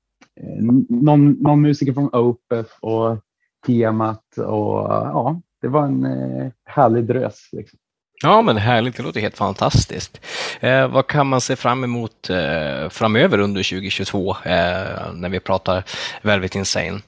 någon, 0.88 1.30
någon 1.30 1.62
musiker 1.62 1.92
från 1.92 2.14
Opeth 2.14 2.72
och 2.80 3.18
Tiamat 3.66 4.38
och 4.38 4.90
ja, 4.90 5.40
det 5.62 5.68
var 5.68 5.84
en 5.84 6.04
eh, 6.04 6.52
härlig 6.64 7.04
drös. 7.04 7.48
Liksom. 7.52 7.78
Ja, 8.22 8.42
men 8.42 8.56
härligt. 8.56 8.96
Det 8.96 9.02
låter 9.02 9.20
helt 9.20 9.36
fantastiskt. 9.36 10.20
Eh, 10.60 10.88
vad 10.88 11.06
kan 11.06 11.26
man 11.26 11.40
se 11.40 11.56
fram 11.56 11.84
emot 11.84 12.30
eh, 12.30 12.88
framöver 12.88 13.38
under 13.38 13.62
2022 13.62 14.30
eh, 14.30 15.14
när 15.14 15.28
vi 15.28 15.40
pratar 15.40 15.84
Velvet 16.22 16.54
Insane? 16.54 17.00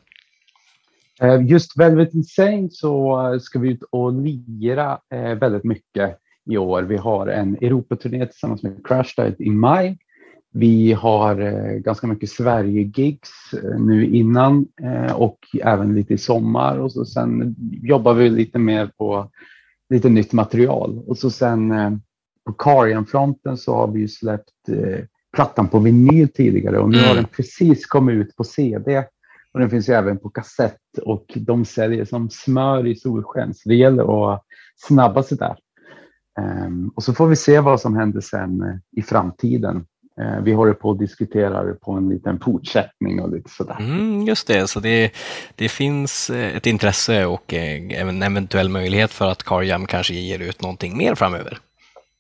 Eh, 1.23 1.47
Just 1.47 1.79
Velvet 1.79 2.15
Insane 2.15 2.69
så 2.71 3.21
eh, 3.33 3.39
ska 3.39 3.59
vi 3.59 3.71
ut 3.71 3.83
och 3.91 4.13
lira 4.13 4.99
eh, 5.15 5.35
väldigt 5.35 5.65
mycket 5.65 6.19
i 6.51 6.57
år. 6.57 6.83
Vi 6.83 6.97
har 6.97 7.27
en 7.27 7.57
Europaturné 7.57 8.27
tillsammans 8.27 8.63
med 8.63 8.87
Crash 8.87 9.13
Diet 9.17 9.41
i 9.41 9.51
maj. 9.51 9.99
Vi 10.53 10.93
har 10.93 11.41
eh, 11.41 11.79
ganska 11.79 12.07
mycket 12.07 12.31
Sverige-gigs 12.31 13.31
eh, 13.53 13.81
nu 13.81 14.07
innan 14.07 14.67
eh, 14.83 15.13
och 15.13 15.39
även 15.63 15.95
lite 15.95 16.15
i 16.15 16.19
sommar 16.19 16.79
och 16.79 16.93
så 16.93 17.05
sen 17.05 17.57
jobbar 17.83 18.15
vi 18.15 18.31
lite 18.31 18.59
mer 18.59 18.91
på 18.99 19.31
lite 19.91 20.09
nytt 20.09 20.33
material 20.33 21.03
och 21.07 21.19
så 21.19 21.31
sen 21.31 21.73
på 22.47 22.53
Carian-fronten 22.53 23.57
så 23.57 23.75
har 23.75 23.89
vi 23.89 24.01
ju 24.01 24.09
släppt 24.09 24.51
plattan 25.33 25.69
på 25.69 25.79
vinyl 25.79 26.29
tidigare 26.29 26.79
och 26.79 26.91
nu 26.91 26.99
har 26.99 27.15
den 27.15 27.25
precis 27.25 27.87
kommit 27.87 28.15
ut 28.15 28.37
på 28.37 28.45
CD 28.45 29.05
och 29.53 29.61
den 29.61 29.71
finns 29.71 29.89
ju 29.89 29.93
även 29.93 30.19
på 30.19 30.29
kassett 30.29 30.99
och 31.03 31.25
de 31.37 31.65
säljer 31.65 32.05
som 32.05 32.31
smör 32.31 32.87
i 32.87 32.97
solsken. 32.97 33.55
Så 33.55 33.69
det 33.69 33.75
gäller 33.75 34.35
att 34.35 34.45
snabba 34.77 35.23
sig 35.23 35.39
där. 35.39 35.57
Ehm, 36.39 36.89
och 36.89 37.03
så 37.03 37.15
får 37.15 37.27
vi 37.27 37.37
se 37.37 37.61
vad 37.61 37.81
som 37.81 37.97
händer 37.97 38.21
sen 38.21 38.81
i 38.97 39.03
framtiden. 39.03 39.87
Eh, 40.21 40.43
vi 40.43 40.53
håller 40.53 40.73
på 40.73 40.91
att 40.91 40.99
diskutera 40.99 41.75
på 41.75 41.93
en 41.93 42.09
liten 42.09 42.41
fortsättning 42.41 43.23
och 43.23 43.33
lite 43.33 43.51
sådär. 43.51 43.77
Mm, 43.81 44.23
just 44.23 44.47
det, 44.47 44.69
så 44.69 44.81
det, 44.81 45.13
det 45.55 45.69
finns 45.69 46.31
eh, 46.31 46.57
ett 46.57 46.67
intresse 46.67 47.27
och 47.27 47.55
eh, 47.55 48.01
en 48.01 48.23
eventuell 48.23 48.69
möjlighet 48.69 49.11
för 49.11 49.29
att 49.29 49.43
Car 49.43 49.63
Jam 49.63 49.87
kanske 49.87 50.15
ger 50.15 50.39
ut 50.39 50.63
någonting 50.63 50.97
mer 50.97 51.15
framöver. 51.15 51.59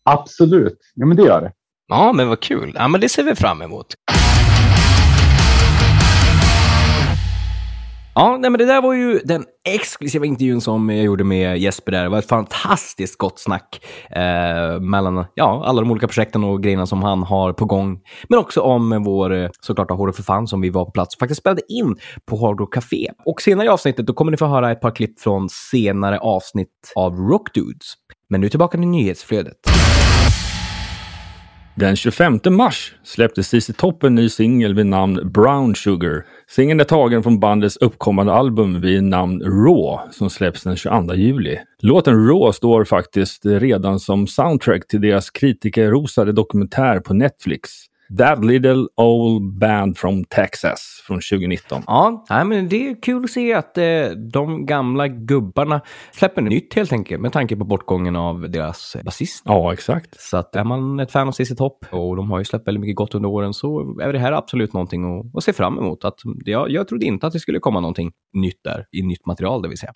Absolut, 0.05 0.79
ja 0.95 1.07
men 1.07 1.17
det 1.17 1.23
gör 1.23 1.41
det. 1.41 1.53
Ja, 1.89 2.13
men 2.13 2.29
vad 2.29 2.41
kul. 2.41 2.73
Ja, 2.75 2.89
men 2.89 3.01
det 3.01 3.09
ser 3.09 3.23
vi 3.23 3.35
fram 3.35 3.63
emot. 3.63 3.95
Ja, 8.19 8.37
nej, 8.41 8.51
men 8.51 8.59
det 8.59 8.65
där 8.65 8.83
var 8.83 8.95
ju 8.95 9.19
den 9.25 9.45
exklusiva 9.69 10.27
intervjun 10.27 10.61
som 10.61 10.91
jag 10.91 11.05
gjorde 11.05 11.25
med 11.25 11.59
Jesper 11.59 11.93
där. 11.93 12.03
Det 12.03 12.09
var 12.09 12.19
ett 12.19 12.29
fantastiskt 12.29 13.19
gott 13.19 13.41
snack 13.41 13.87
eh, 14.11 14.81
mellan 14.81 15.25
ja, 15.35 15.63
alla 15.67 15.81
de 15.81 15.91
olika 15.91 16.07
projekten 16.07 16.45
och 16.45 16.63
grejerna 16.63 16.87
som 16.87 17.03
han 17.03 17.23
har 17.23 17.53
på 17.53 17.65
gång. 17.65 18.01
Men 18.29 18.39
också 18.39 18.61
om 18.61 19.03
vår, 19.03 19.35
eh, 19.35 19.49
såklart, 19.61 19.91
Hårdrock 19.91 20.17
för 20.17 20.23
fan 20.23 20.47
som 20.47 20.61
vi 20.61 20.71
var 20.71 20.85
på 20.85 20.91
plats 20.91 21.15
och 21.15 21.19
faktiskt 21.19 21.41
spelade 21.41 21.63
in 21.69 21.97
på 22.27 22.37
Hårdrock 22.37 22.75
Café. 22.75 23.09
Och 23.27 23.43
senare 23.43 23.67
i 23.67 23.69
avsnittet 23.69 24.07
då 24.07 24.13
kommer 24.13 24.31
ni 24.31 24.37
få 24.37 24.47
höra 24.47 24.73
ett 24.73 24.81
par 24.81 24.91
klipp 24.91 25.21
från 25.21 25.49
senare 25.49 26.19
avsnitt 26.19 26.93
av 26.95 27.17
Rock 27.17 27.55
Dudes. 27.55 27.95
Men 28.29 28.41
nu 28.41 28.49
tillbaka 28.49 28.79
till 28.79 28.89
nyhetsflödet. 28.89 29.57
Den 31.79 31.97
25 31.97 32.41
mars 32.51 32.95
släppte 33.03 33.43
ZZ 33.43 33.71
Top 33.77 34.05
en 34.05 34.15
ny 34.15 34.29
singel 34.29 34.75
vid 34.75 34.87
namn 34.87 35.33
Brown 35.33 35.75
Sugar. 35.75 36.25
Singeln 36.47 36.81
är 36.81 36.85
tagen 36.85 37.23
från 37.23 37.41
bandets 37.41 37.77
uppkommande 37.77 38.33
album 38.33 38.81
vid 38.81 39.03
namn 39.03 39.43
Raw 39.43 40.13
som 40.13 40.31
släpps 40.31 40.63
den 40.63 40.77
22 40.77 41.15
juli. 41.15 41.59
Låten 41.83 42.27
Raw 42.29 42.53
står 42.53 42.85
faktiskt 42.85 43.47
redan 43.47 44.01
som 44.01 44.27
soundtrack 44.27 44.87
till 44.87 45.01
deras 45.01 45.31
kritikerrosade 45.31 46.33
dokumentär 46.33 47.01
på 47.01 47.15
Netflix. 47.15 47.71
That 48.17 48.45
Little 48.45 48.87
Old 48.97 49.59
Band 49.59 49.99
from 49.99 50.25
Texas 50.25 51.03
från 51.07 51.17
2019. 51.17 51.83
Ja, 51.87 52.25
nej, 52.31 52.45
men 52.45 52.69
det 52.69 52.89
är 52.89 53.03
kul 53.03 53.25
att 53.25 53.31
se 53.31 53.55
att 53.55 53.79
eh, 53.79 53.85
de 54.33 54.67
gamla 54.67 55.09
gubbarna 55.09 55.81
släpper 56.13 56.43
nytt 56.43 56.75
helt 56.75 56.93
enkelt 56.93 57.21
med 57.21 57.33
tanke 57.33 57.57
på 57.57 57.65
bortgången 57.65 58.17
av 58.17 58.51
deras 58.51 58.97
basist. 59.05 59.43
Ja, 59.45 59.73
exakt. 59.73 60.21
Så 60.21 60.37
att 60.37 60.57
är 60.57 60.65
man 60.65 61.01
ett 61.01 61.13
fan 61.13 61.29
av 61.29 61.33
ZZ 61.33 61.57
Top 61.57 61.85
och 61.91 62.17
de 62.17 62.31
har 62.31 62.39
ju 62.39 62.45
släppt 62.45 62.69
väldigt 62.69 62.81
mycket 62.81 62.97
gott 62.97 63.15
under 63.15 63.29
åren 63.29 63.55
så 63.55 64.01
är 64.01 64.13
det 64.13 64.19
här 64.19 64.33
absolut 64.33 64.73
någonting 64.73 65.21
att, 65.21 65.37
att 65.37 65.45
se 65.45 65.53
fram 65.53 65.79
emot. 65.79 66.05
Att, 66.05 66.19
jag, 66.45 66.71
jag 66.71 66.89
trodde 66.89 67.07
inte 67.07 67.27
att 67.27 67.33
det 67.33 67.41
skulle 67.41 67.59
komma 67.59 67.81
någonting 67.81 68.13
nytt 68.33 68.61
där, 68.65 68.87
i 68.93 69.03
nytt 69.03 69.27
material 69.27 69.63
det 69.63 69.69
vill 69.69 69.79
säga. 69.79 69.93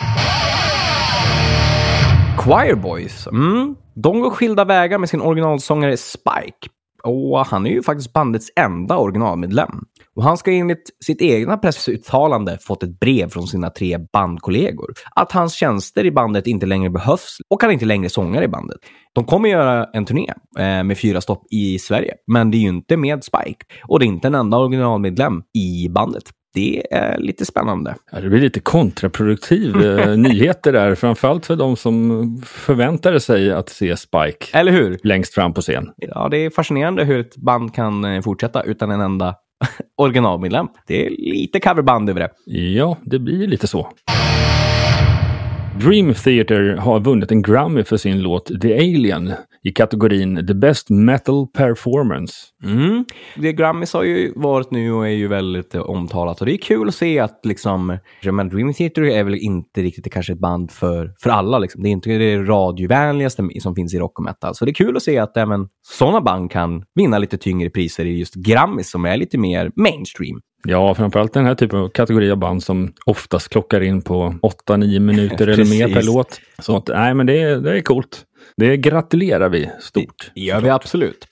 Choir 2.38 2.74
Boys, 2.74 3.26
mm, 3.26 3.76
de 3.94 4.20
går 4.20 4.30
skilda 4.30 4.64
vägar 4.64 4.98
med 4.98 5.08
sin 5.08 5.20
originalsångare 5.20 5.96
Spike. 5.96 6.68
Och 7.04 7.46
han 7.46 7.66
är 7.66 7.70
ju 7.70 7.82
faktiskt 7.82 8.12
bandets 8.12 8.50
enda 8.56 8.96
originalmedlem. 8.96 9.70
Och 10.16 10.24
han 10.24 10.36
ska 10.36 10.52
enligt 10.52 11.04
sitt 11.04 11.22
egna 11.22 11.56
pressuttalande 11.56 12.58
fått 12.60 12.82
ett 12.82 13.00
brev 13.00 13.28
från 13.28 13.46
sina 13.46 13.70
tre 13.70 13.98
bandkollegor 14.12 14.92
att 15.14 15.32
hans 15.32 15.54
tjänster 15.54 16.04
i 16.04 16.10
bandet 16.10 16.46
inte 16.46 16.66
längre 16.66 16.90
behövs 16.90 17.36
och 17.50 17.62
han 17.62 17.72
inte 17.72 17.84
längre 17.84 18.08
sångar 18.08 18.42
i 18.42 18.48
bandet. 18.48 18.78
De 19.14 19.24
kommer 19.24 19.48
göra 19.48 19.84
en 19.92 20.04
turné 20.04 20.32
eh, 20.58 20.84
med 20.84 20.98
fyra 20.98 21.20
stopp 21.20 21.42
i 21.50 21.78
Sverige, 21.78 22.14
men 22.26 22.50
det 22.50 22.56
är 22.56 22.60
ju 22.60 22.68
inte 22.68 22.96
med 22.96 23.24
Spike 23.24 23.66
och 23.88 23.98
det 23.98 24.04
är 24.04 24.08
inte 24.08 24.26
en 24.26 24.34
enda 24.34 24.58
originalmedlem 24.58 25.42
i 25.58 25.88
bandet. 25.88 26.24
Det 26.54 26.82
är 26.90 27.18
lite 27.18 27.44
spännande. 27.46 27.94
Ja, 28.12 28.20
det 28.20 28.28
blir 28.28 28.40
lite 28.40 28.60
kontraproduktiv 28.60 29.76
eh, 29.82 30.16
nyheter 30.16 30.72
där, 30.72 30.94
framförallt 30.94 31.46
för 31.46 31.56
de 31.56 31.76
som 31.76 32.42
förväntade 32.46 33.20
sig 33.20 33.52
att 33.52 33.68
se 33.68 33.96
Spike 33.96 34.46
Eller 34.58 34.72
hur? 34.72 34.98
längst 35.02 35.34
fram 35.34 35.54
på 35.54 35.60
scen. 35.60 35.90
Ja, 35.96 36.28
det 36.30 36.36
är 36.36 36.50
fascinerande 36.50 37.04
hur 37.04 37.20
ett 37.20 37.36
band 37.36 37.74
kan 37.74 38.04
eh, 38.04 38.20
fortsätta 38.22 38.62
utan 38.62 38.90
en 38.90 39.00
enda 39.00 39.34
originalmedlem. 39.96 40.66
Det 40.86 41.06
är 41.06 41.10
lite 41.10 41.60
coverband 41.60 42.10
över 42.10 42.20
det. 42.20 42.30
Ja, 42.46 42.98
det 43.04 43.18
blir 43.18 43.46
lite 43.46 43.66
så. 43.66 43.88
Dream 45.80 46.14
Theater 46.14 46.76
har 46.76 47.00
vunnit 47.00 47.30
en 47.30 47.42
Grammy 47.42 47.84
för 47.84 47.96
sin 47.96 48.22
låt 48.22 48.60
The 48.62 48.74
Alien 48.74 49.32
i 49.62 49.70
kategorin 49.70 50.46
The 50.46 50.54
Best 50.54 50.90
Metal 50.90 51.46
Performance. 51.46 52.34
Mm. 52.64 53.04
Det 53.36 53.52
Grammys 53.52 53.92
har 53.92 54.02
ju 54.02 54.32
varit 54.36 54.70
nu 54.70 54.92
och 54.92 55.06
är 55.06 55.10
ju 55.10 55.28
väldigt 55.28 55.74
eh, 55.74 55.82
omtalat 55.82 56.40
och 56.40 56.46
det 56.46 56.52
är 56.52 56.58
kul 56.58 56.88
att 56.88 56.94
se 56.94 57.18
att 57.18 57.40
liksom, 57.44 57.98
men 58.32 58.48
Dream 58.48 58.74
Theater 58.74 59.02
är 59.02 59.24
väl 59.24 59.34
inte 59.34 59.82
riktigt 59.82 60.12
kanske 60.12 60.32
ett 60.32 60.38
band 60.38 60.70
för, 60.70 61.14
för 61.22 61.30
alla. 61.30 61.58
Liksom. 61.58 61.82
Det 61.82 61.88
är 61.88 61.90
inte 61.90 62.10
det 62.10 62.38
radiovänligaste 62.38 63.48
som 63.60 63.74
finns 63.74 63.94
i 63.94 63.98
rock 63.98 64.18
och 64.18 64.24
metal. 64.24 64.54
Så 64.54 64.64
det 64.64 64.70
är 64.70 64.74
kul 64.74 64.96
att 64.96 65.02
se 65.02 65.18
att 65.18 65.36
även 65.36 65.68
sådana 65.82 66.20
band 66.20 66.50
kan 66.50 66.84
vinna 66.94 67.18
lite 67.18 67.38
tyngre 67.38 67.70
priser 67.70 68.04
i 68.04 68.18
just 68.18 68.34
Grammys 68.34 68.90
som 68.90 69.04
är 69.04 69.16
lite 69.16 69.38
mer 69.38 69.70
mainstream. 69.76 70.40
Ja, 70.68 70.94
framförallt 70.94 71.32
den 71.32 71.46
här 71.46 71.54
typen 71.54 71.78
av 71.78 71.88
kategori 71.88 72.30
av 72.30 72.36
band 72.36 72.62
som 72.62 72.92
oftast 73.06 73.48
klockar 73.48 73.80
in 73.80 74.02
på 74.02 74.34
8-9 74.68 74.98
minuter 74.98 75.46
eller 75.46 75.64
mer 75.64 75.94
per 75.94 76.02
låt. 76.02 76.40
Så 76.58 76.76
att, 76.76 76.88
nej, 76.88 77.14
men 77.14 77.26
det, 77.26 77.42
är- 77.42 77.56
det 77.56 77.76
är 77.78 77.80
coolt. 77.80 78.22
Det 78.56 78.76
gratulerar 78.76 79.48
vi 79.48 79.70
stort. 79.80 80.30
Det 80.34 80.40
gör 80.40 80.60
vi 80.60 80.68
absolut. 80.68 81.26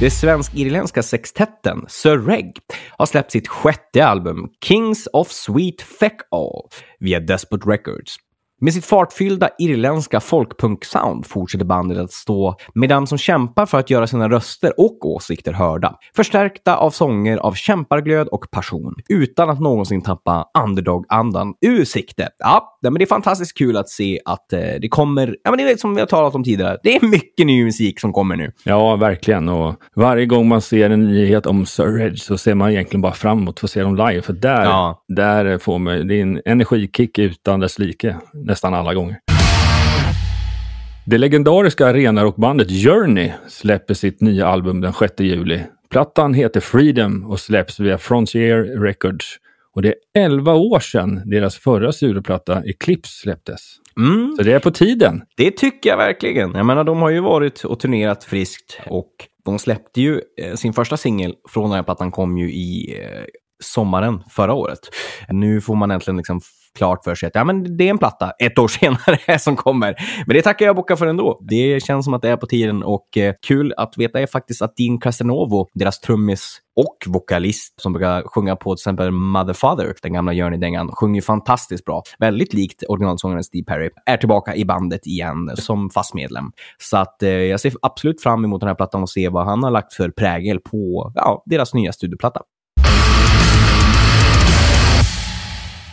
Det 0.00 0.10
svensk-irländska 0.10 1.02
sextetten 1.02 1.84
Sir 1.88 2.18
Reg 2.18 2.52
har 2.98 3.06
släppt 3.06 3.30
sitt 3.32 3.48
sjätte 3.48 4.06
album 4.06 4.48
Kings 4.64 5.08
of 5.12 5.28
Sweet 5.30 5.80
Feck 6.00 6.16
All 6.30 6.68
via 7.00 7.20
Despot 7.20 7.60
Records. 7.66 8.16
Med 8.64 8.74
sitt 8.74 8.84
fartfyllda 8.84 9.48
irländska 9.58 10.20
folkpunk-sound 10.20 11.26
fortsätter 11.26 11.64
bandet 11.64 11.98
att 11.98 12.12
stå 12.12 12.56
med 12.74 12.88
dem 12.88 13.06
som 13.06 13.18
kämpar 13.18 13.66
för 13.66 13.78
att 13.78 13.90
göra 13.90 14.06
sina 14.06 14.28
röster 14.28 14.80
och 14.80 15.06
åsikter 15.06 15.52
hörda. 15.52 15.94
Förstärkta 16.16 16.76
av 16.76 16.90
sånger 16.90 17.36
av 17.36 17.52
kämparglöd 17.52 18.28
och 18.28 18.50
passion, 18.50 18.94
utan 19.08 19.50
att 19.50 19.60
någonsin 19.60 20.02
tappa 20.02 20.44
underdog-andan 20.64 21.54
ur 21.66 21.84
sikte. 21.84 22.28
Ja, 22.38 22.78
men 22.82 22.94
det 22.94 23.04
är 23.04 23.06
fantastiskt 23.06 23.58
kul 23.58 23.76
att 23.76 23.88
se 23.88 24.20
att 24.24 24.52
eh, 24.52 24.60
det 24.80 24.88
kommer, 24.88 25.36
ja 25.44 25.50
men 25.50 25.58
det 25.58 25.72
är 25.72 25.76
som 25.76 25.94
vi 25.94 26.00
har 26.00 26.06
talat 26.06 26.34
om 26.34 26.44
tidigare, 26.44 26.78
det 26.82 26.96
är 26.96 27.06
mycket 27.06 27.46
ny 27.46 27.64
musik 27.64 28.00
som 28.00 28.12
kommer 28.12 28.36
nu. 28.36 28.52
Ja, 28.64 28.96
verkligen. 28.96 29.48
Och 29.48 29.74
varje 29.96 30.26
gång 30.26 30.48
man 30.48 30.60
ser 30.60 30.90
en 30.90 31.04
nyhet 31.04 31.46
om 31.46 31.66
Sir 31.66 32.00
Edge 32.00 32.22
så 32.22 32.38
ser 32.38 32.54
man 32.54 32.70
egentligen 32.70 33.02
bara 33.02 33.12
fram 33.12 33.38
emot 33.38 33.64
att 33.64 33.70
se 33.70 33.82
dem 33.82 33.96
live. 33.96 34.22
För 34.22 34.32
där, 34.32 34.64
Ja. 34.64 35.04
där 35.08 35.58
får 35.58 35.78
man, 35.78 36.08
det 36.08 36.14
är 36.14 36.22
en 36.22 36.40
energikick 36.44 37.18
utan 37.18 37.60
dess 37.60 37.78
like 37.78 38.16
nästan 38.54 38.74
alla 38.74 38.94
gånger. 38.94 39.16
Det 41.06 41.18
legendariska 41.18 41.86
arenarockbandet 41.86 42.70
Journey 42.70 43.32
släpper 43.48 43.94
sitt 43.94 44.20
nya 44.20 44.46
album 44.46 44.80
den 44.80 44.92
6 44.92 45.14
juli. 45.20 45.60
Plattan 45.90 46.34
heter 46.34 46.60
Freedom 46.60 47.24
och 47.30 47.40
släpps 47.40 47.80
via 47.80 47.98
Frontier 47.98 48.80
Records. 48.80 49.26
Och 49.74 49.82
det 49.82 49.88
är 49.88 50.24
11 50.24 50.54
år 50.54 50.80
sedan 50.80 51.22
deras 51.30 51.56
förra 51.56 51.92
soloplatta 51.92 52.62
Eclipse 52.64 53.12
släpptes. 53.22 53.60
Mm, 53.98 54.34
Så 54.36 54.42
det 54.42 54.52
är 54.52 54.58
på 54.58 54.70
tiden. 54.70 55.22
det 55.36 55.50
tycker 55.50 55.90
jag 55.90 55.96
verkligen. 55.96 56.54
Jag 56.54 56.66
menar, 56.66 56.84
de 56.84 56.98
har 56.98 57.10
ju 57.10 57.20
varit 57.20 57.64
och 57.64 57.80
turnerat 57.80 58.24
friskt 58.24 58.78
och 58.86 59.10
de 59.44 59.58
släppte 59.58 60.00
ju 60.00 60.20
eh, 60.42 60.54
sin 60.54 60.72
första 60.72 60.96
singel 60.96 61.34
från 61.48 61.62
den 61.64 61.72
här 61.76 61.82
plattan 61.82 62.10
kom 62.10 62.38
ju 62.38 62.52
i 62.52 62.98
eh, 63.02 63.24
sommaren 63.62 64.22
förra 64.30 64.54
året. 64.54 64.80
Nu 65.28 65.60
får 65.60 65.74
man 65.74 65.90
äntligen 65.90 66.16
liksom 66.16 66.40
klart 66.78 67.04
för 67.04 67.14
sig 67.14 67.26
att 67.26 67.34
ja, 67.34 67.44
men 67.44 67.76
det 67.76 67.84
är 67.84 67.90
en 67.90 67.98
platta 67.98 68.32
ett 68.38 68.58
år 68.58 68.68
senare 68.80 69.38
som 69.38 69.56
kommer. 69.56 69.94
Men 70.26 70.36
det 70.36 70.42
tackar 70.42 70.66
jag 70.66 70.76
bockar 70.76 70.96
för 70.96 71.06
ändå. 71.06 71.40
Det 71.48 71.82
känns 71.82 72.04
som 72.04 72.14
att 72.14 72.22
det 72.22 72.28
är 72.28 72.36
på 72.36 72.46
tiden 72.46 72.82
och 72.82 73.16
eh, 73.16 73.34
kul 73.46 73.74
att 73.76 73.98
veta 73.98 74.20
är 74.20 74.26
faktiskt 74.26 74.62
att 74.62 74.76
Dean 74.76 75.00
Casanovo, 75.00 75.68
deras 75.74 76.00
trummis 76.00 76.60
och 76.76 76.96
vokalist 77.06 77.80
som 77.80 77.92
brukar 77.92 78.22
sjunga 78.22 78.56
på 78.56 78.74
till 78.74 78.80
exempel 78.80 79.10
Mother 79.10 79.52
Father, 79.52 79.94
den 80.02 80.12
gamla 80.12 80.32
Journey-dängan, 80.32 80.88
sjunger 80.92 81.20
fantastiskt 81.20 81.84
bra. 81.84 82.02
Väldigt 82.18 82.54
likt 82.54 82.82
originalsångaren 82.88 83.44
Steve 83.44 83.64
Perry. 83.64 83.90
Är 84.06 84.16
tillbaka 84.16 84.54
i 84.54 84.64
bandet 84.64 85.06
igen 85.06 85.50
som 85.54 85.90
fast 85.90 86.14
medlem. 86.14 86.52
Så 86.78 86.96
att 86.96 87.22
eh, 87.22 87.30
jag 87.30 87.60
ser 87.60 87.72
absolut 87.82 88.22
fram 88.22 88.44
emot 88.44 88.60
den 88.60 88.68
här 88.68 88.74
plattan 88.74 89.02
och 89.02 89.10
se 89.10 89.28
vad 89.28 89.44
han 89.44 89.62
har 89.62 89.70
lagt 89.70 89.94
för 89.94 90.10
prägel 90.10 90.60
på 90.60 91.12
ja, 91.14 91.42
deras 91.46 91.74
nya 91.74 91.92
studioplatta. 91.92 92.40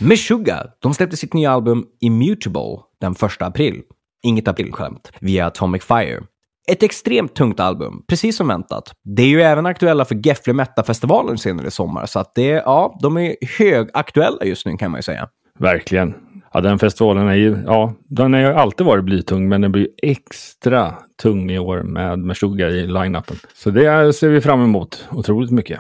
Meshuggah, 0.04 0.66
de 0.80 0.94
släppte 0.94 1.18
sitt 1.18 1.34
nya 1.34 1.52
album 1.52 1.86
Immutable 2.00 2.78
den 3.02 3.12
1 3.12 3.42
april. 3.42 3.82
Inget 4.24 4.48
aprilskämt. 4.48 5.12
Via 5.20 5.46
Atomic 5.46 5.84
Fire. 5.84 6.24
Ett 6.72 6.84
extremt 6.84 7.36
tungt 7.36 7.60
album, 7.60 8.04
precis 8.08 8.38
som 8.38 8.48
väntat. 8.48 8.92
Det 9.04 9.24
är 9.24 9.28
ju 9.28 9.42
även 9.42 9.66
aktuella 9.66 10.06
för 10.06 10.28
Gefle 10.28 10.54
Metta-festivalen 10.54 11.38
senare 11.38 11.68
i 11.68 11.72
sommar, 11.72 12.06
så 12.06 12.20
att 12.20 12.36
det, 12.36 12.48
ja, 12.48 12.98
de 13.02 13.18
är 13.18 13.36
högaktuella 13.58 14.46
just 14.46 14.66
nu 14.66 14.78
kan 14.78 14.92
man 14.92 14.98
ju 14.98 15.04
säga. 15.04 15.30
Verkligen. 15.60 16.14
Ja, 16.54 16.62
den 16.62 16.80
festivalen 16.80 17.28
är 17.28 17.36
ju, 17.36 17.58
ja, 17.66 17.94
den 18.10 18.34
har 18.34 18.40
ju 18.40 18.48
alltid 18.48 18.86
varit 18.86 19.06
blytung, 19.06 19.50
men 19.50 19.62
den 19.62 19.72
blir 19.72 19.88
extra 20.04 20.94
tung 21.22 21.52
i 21.52 21.60
år 21.60 21.84
med 21.84 22.20
Meshuggah 22.20 22.70
i 22.70 22.88
line-upen. 22.88 23.36
Så 23.54 23.70
det 23.70 24.14
ser 24.16 24.30
vi 24.30 24.42
fram 24.42 24.64
emot 24.64 25.08
otroligt 25.12 25.52
mycket. 25.52 25.80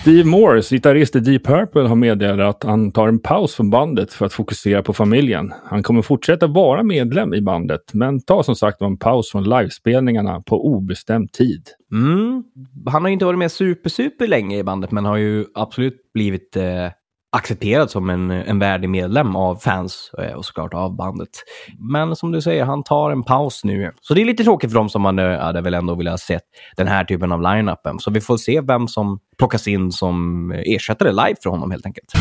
Steve 0.00 0.24
Morris, 0.24 0.70
gitarrist 0.70 1.16
i 1.16 1.20
Deep 1.20 1.44
Purple, 1.46 1.88
har 1.88 1.96
meddelat 1.96 2.56
att 2.56 2.70
han 2.70 2.92
tar 2.92 3.08
en 3.08 3.18
paus 3.18 3.54
från 3.54 3.70
bandet 3.70 4.12
för 4.12 4.26
att 4.26 4.32
fokusera 4.32 4.82
på 4.82 4.92
familjen. 4.92 5.52
Han 5.64 5.82
kommer 5.82 6.02
fortsätta 6.02 6.46
vara 6.46 6.82
medlem 6.82 7.34
i 7.34 7.40
bandet, 7.40 7.94
men 7.94 8.20
tar 8.20 8.42
som 8.42 8.56
sagt 8.56 8.82
en 8.82 8.98
paus 8.98 9.30
från 9.30 9.44
livespelningarna 9.44 10.40
på 10.40 10.66
obestämd 10.66 11.32
tid. 11.32 11.68
Mm. 11.92 12.42
Han 12.86 13.02
har 13.02 13.08
inte 13.08 13.24
varit 13.24 13.38
med 13.38 13.52
super, 13.52 13.90
super 13.90 14.26
länge 14.26 14.58
i 14.58 14.62
bandet, 14.62 14.90
men 14.90 15.04
har 15.04 15.16
ju 15.16 15.44
absolut 15.54 16.12
blivit 16.14 16.56
eh, 16.56 16.86
accepterad 17.32 17.90
som 17.90 18.10
en, 18.10 18.30
en 18.30 18.58
värdig 18.58 18.90
medlem 18.90 19.36
av 19.36 19.56
fans 19.56 20.10
eh, 20.18 20.32
och 20.32 20.44
såklart 20.44 20.74
av 20.74 20.96
bandet. 20.96 21.28
Men 21.78 22.16
som 22.16 22.32
du 22.32 22.42
säger, 22.42 22.64
han 22.64 22.82
tar 22.82 23.10
en 23.10 23.22
paus 23.22 23.64
nu. 23.64 23.92
Så 24.00 24.14
det 24.14 24.20
är 24.20 24.24
lite 24.24 24.44
tråkigt 24.44 24.70
för 24.70 24.78
dem 24.78 24.88
som 24.88 25.02
man 25.02 25.18
eh, 25.18 25.38
hade 25.38 25.60
väl 25.60 25.74
ändå 25.74 25.94
velat 25.94 26.20
sett 26.20 26.42
den 26.76 26.86
här 26.86 27.04
typen 27.04 27.32
av 27.32 27.42
line-upen. 27.42 27.98
Så 27.98 28.10
vi 28.10 28.20
får 28.20 28.36
se 28.36 28.60
vem 28.60 28.88
som 28.88 29.18
plockas 29.38 29.68
in 29.68 29.92
som 29.92 30.50
eh, 30.52 30.74
ersättare 30.74 31.10
live 31.10 31.36
för 31.42 31.50
honom 31.50 31.70
helt 31.70 31.86
enkelt. 31.86 32.12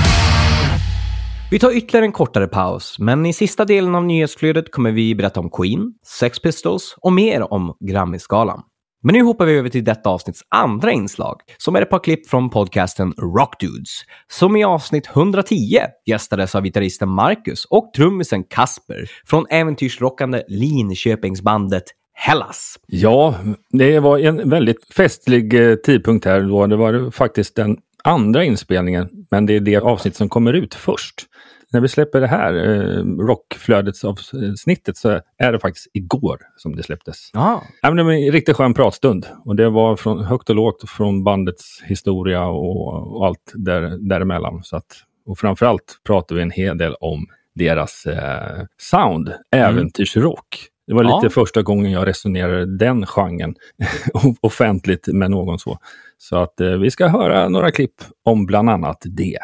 Vi 1.52 1.60
tar 1.60 1.78
ytterligare 1.78 2.06
en 2.06 2.12
kortare 2.12 2.48
paus, 2.48 3.00
men 3.00 3.26
i 3.26 3.34
sista 3.34 3.66
delen 3.66 3.96
av 3.96 4.06
nyhetsflödet 4.06 4.72
kommer 4.72 4.92
vi 4.92 5.16
berätta 5.16 5.40
om 5.40 5.50
Queen, 5.50 5.94
Sex 6.20 6.40
Pistols 6.42 6.96
och 7.02 7.14
mer 7.14 7.54
om 7.54 7.78
Grammy-skalan. 7.80 8.62
Men 9.02 9.16
nu 9.16 9.24
hoppar 9.24 9.46
vi 9.46 9.54
över 9.54 9.70
till 9.70 9.84
detta 9.84 10.10
avsnitts 10.10 10.42
andra 10.50 10.92
inslag, 10.92 11.42
som 11.58 11.76
är 11.76 11.82
ett 11.82 11.90
par 11.90 12.04
klipp 12.04 12.30
från 12.30 12.50
podcasten 12.50 13.14
Rock 13.18 13.60
Dudes, 13.60 14.02
som 14.28 14.56
i 14.56 14.64
avsnitt 14.64 15.08
110 15.08 15.80
gästades 16.06 16.56
av 16.56 16.64
gitarristen 16.64 17.10
Marcus 17.10 17.66
och 17.66 17.94
trummisen 17.96 18.44
Kasper 18.44 19.10
från 19.26 19.46
äventyrsrockande 19.50 20.44
Linköpingsbandet 20.48 21.84
Hellas. 22.14 22.80
Ja, 22.88 23.36
det 23.70 24.00
var 24.00 24.20
en 24.20 24.50
väldigt 24.50 24.94
festlig 24.94 25.54
eh, 25.54 25.76
tidpunkt 25.76 26.26
här. 26.26 26.42
Då. 26.42 26.68
Det 26.68 26.76
var 26.76 27.12
faktiskt 27.12 27.56
den 27.56 27.78
andra 28.04 28.44
inspelningen, 28.44 29.10
men 29.32 29.46
det 29.46 29.56
är 29.56 29.60
det 29.60 29.78
avsnitt 29.78 30.16
som 30.16 30.30
kommer 30.30 30.54
ut 30.54 30.76
först. 30.76 31.29
När 31.74 31.80
vi 31.82 31.88
släpper 31.88 32.22
det 32.22 32.28
här 32.28 32.54
eh, 32.54 33.04
rockflödetsavsnittet 33.04 34.98
så 34.98 35.20
är 35.38 35.52
det 35.52 35.60
faktiskt 35.60 35.88
igår 35.94 36.38
som 36.58 36.76
det 36.76 36.84
släpptes. 36.84 37.30
Ja, 37.34 37.64
men 37.82 37.96
det 37.96 38.04
var 38.04 38.12
en 38.12 38.32
riktigt 38.32 38.56
skön 38.56 38.74
pratstund. 38.74 39.26
Och 39.46 39.56
det 39.56 39.70
var 39.70 39.96
från 39.96 40.24
högt 40.24 40.50
och 40.50 40.56
lågt 40.56 40.90
från 40.90 41.24
bandets 41.24 41.82
historia 41.84 42.46
och, 42.46 43.16
och 43.18 43.26
allt 43.26 43.52
där, 43.54 44.10
däremellan. 44.10 44.64
Så 44.64 44.76
att, 44.76 44.86
och 45.26 45.38
framförallt 45.40 46.00
pratar 46.08 46.36
vi 46.36 46.42
en 46.42 46.52
hel 46.52 46.78
del 46.78 46.94
om 47.00 47.26
deras 47.56 48.06
eh, 48.06 48.66
sound, 48.78 49.34
äventyrsrock. 49.52 50.66
Det 50.88 50.94
var 50.94 51.04
lite 51.04 51.20
Ja. 51.22 51.30
första 51.30 51.62
gången 51.62 51.92
jag 51.92 52.08
resonerade 52.08 52.78
den 52.78 53.06
genren 53.06 53.56
offentligt 54.42 55.08
med 55.08 55.32
någon 55.32 55.60
så. 55.60 55.78
Så 56.18 56.38
att 56.38 56.62
eh, 56.62 56.72
vi 56.72 56.92
ska 56.92 57.08
höra 57.08 57.50
några 57.50 57.72
klipp 57.72 57.96
om 58.26 58.46
bland 58.46 58.70
annat 58.70 59.04
det. 59.06 59.38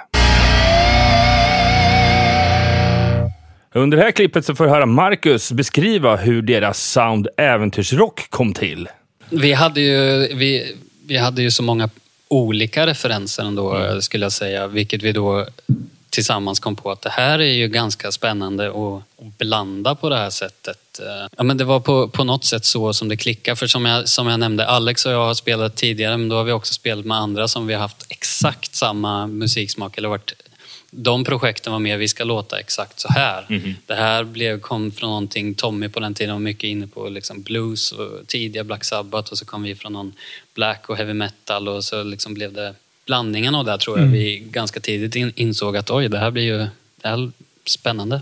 Under 3.76 3.98
det 3.98 4.04
här 4.04 4.12
klippet 4.12 4.46
så 4.46 4.56
får 4.56 4.66
jag 4.66 4.74
höra 4.74 4.86
Marcus 4.86 5.52
beskriva 5.52 6.16
hur 6.16 6.42
deras 6.42 6.84
sound 6.84 7.28
äventyrsrock 7.38 8.30
kom 8.30 8.54
till. 8.54 8.90
Vi 9.30 9.54
hade 9.54 9.82
ju, 9.82 10.36
vi, 10.36 10.76
vi 11.08 11.18
hade 11.18 11.42
ju 11.42 11.52
så 11.52 11.64
många 11.64 11.90
olika 12.28 12.88
referenser 12.88 13.44
ändå, 13.44 14.02
skulle 14.02 14.26
jag 14.26 14.32
säga. 14.32 14.68
Vilket 14.68 15.04
vi 15.04 15.12
då 15.12 15.46
tillsammans 16.10 16.60
kom 16.60 16.76
på 16.76 16.92
att 16.92 17.02
det 17.02 17.10
här 17.10 17.40
är 17.40 17.54
ju 17.54 17.68
ganska 17.68 18.12
spännande 18.12 18.68
att, 18.68 19.04
blanda 19.38 19.96
på 19.96 20.10
det 20.10 20.18
här 20.18 20.30
sättet. 20.30 21.02
Ja, 21.38 21.44
men 21.44 21.58
det 21.58 21.64
var 21.64 21.80
på, 21.80 22.08
på 22.08 22.24
något 22.24 22.46
sätt 22.46 22.66
så 22.66 22.94
som 22.94 23.10
det 23.10 23.18
klickade. 23.18 23.56
För 23.56 23.68
som 23.68 23.86
jag, 23.86 24.10
som 24.10 24.28
jag 24.28 24.40
nämnde, 24.40 24.68
Alex 24.68 25.06
och 25.06 25.12
jag 25.12 25.26
har 25.26 25.34
spelat 25.34 25.76
tidigare, 25.76 26.18
men 26.18 26.30
då 26.30 26.36
har 26.36 26.44
vi 26.44 26.52
också 26.52 26.74
spelat 26.74 27.06
med 27.06 27.18
andra 27.18 27.48
som 27.48 27.68
vi 27.68 27.74
har 27.74 27.82
haft 27.82 28.06
exakt 28.10 28.76
samma 28.76 29.28
musiksmak. 29.28 29.98
Eller 29.98 30.10
varit, 30.10 30.34
de 30.98 31.24
projekten 31.24 31.74
var 31.74 31.80
mer, 31.80 31.98
vi 31.98 32.08
ska 32.08 32.24
låta 32.24 32.60
exakt 32.60 33.00
så 33.00 33.08
här. 33.10 33.46
Det 33.86 33.96
här 33.96 34.24
blev, 34.24 34.60
kom 34.60 34.92
från 34.92 35.10
någonting, 35.10 35.56
Tommy 35.56 35.90
på 35.90 36.00
den 36.00 36.14
tiden 36.14 36.34
var 36.34 36.40
mycket 36.40 36.64
inne 36.64 36.88
på 36.88 37.10
liksom 37.10 37.42
blues 37.42 37.92
och 37.92 38.28
tidiga 38.28 38.64
Black 38.64 38.84
Sabbath 38.84 39.32
och 39.32 39.38
så 39.38 39.46
kom 39.46 39.64
vi 39.64 39.76
från 39.76 39.94
någon 39.94 40.14
black 40.54 40.90
och 40.90 40.98
heavy 40.98 41.14
metal 41.14 41.68
och 41.68 41.84
så 41.84 42.04
liksom 42.04 42.34
blev 42.34 42.54
det 42.54 42.76
blandningen 43.06 43.56
av 43.56 43.66
det 43.66 43.72
här 43.72 43.78
tror 43.78 44.00
jag 44.00 44.06
vi 44.06 44.40
ganska 44.40 44.80
tidigt 44.80 45.16
in, 45.16 45.34
insåg 45.36 45.78
att 45.78 45.92
oj, 45.92 46.10
det 46.10 46.20
här 46.20 46.32
blir 46.32 46.44
ju 46.44 46.58
det 47.02 47.08
här 47.08 47.18
är 47.18 47.32
spännande. 47.66 48.22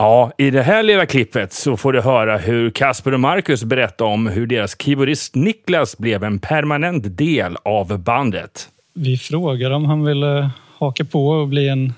Ja, 0.00 0.32
i 0.38 0.50
det 0.50 0.62
här 0.62 0.82
lilla 0.82 1.06
klippet 1.06 1.52
så 1.52 1.76
får 1.76 1.92
du 1.92 2.00
höra 2.00 2.38
hur 2.38 2.70
Kasper 2.70 3.14
och 3.14 3.20
Marcus 3.20 3.64
berättar 3.64 4.04
om 4.04 4.26
hur 4.26 4.46
deras 4.46 4.76
keyboardist 4.82 5.34
Niklas 5.34 5.98
blev 5.98 6.24
en 6.24 6.38
permanent 6.38 7.16
del 7.16 7.56
av 7.62 7.98
bandet. 7.98 8.68
Vi 8.94 9.18
frågade 9.18 9.74
om 9.74 9.84
han 9.84 10.04
ville 10.04 10.50
haka 10.78 11.04
på 11.04 11.28
och 11.28 11.48
bli 11.48 11.68
en, 11.68 11.92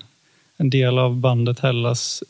en 0.57 0.69
del 0.69 0.99
av 0.99 1.15
bandet 1.15 1.59
Hellas 1.59 2.23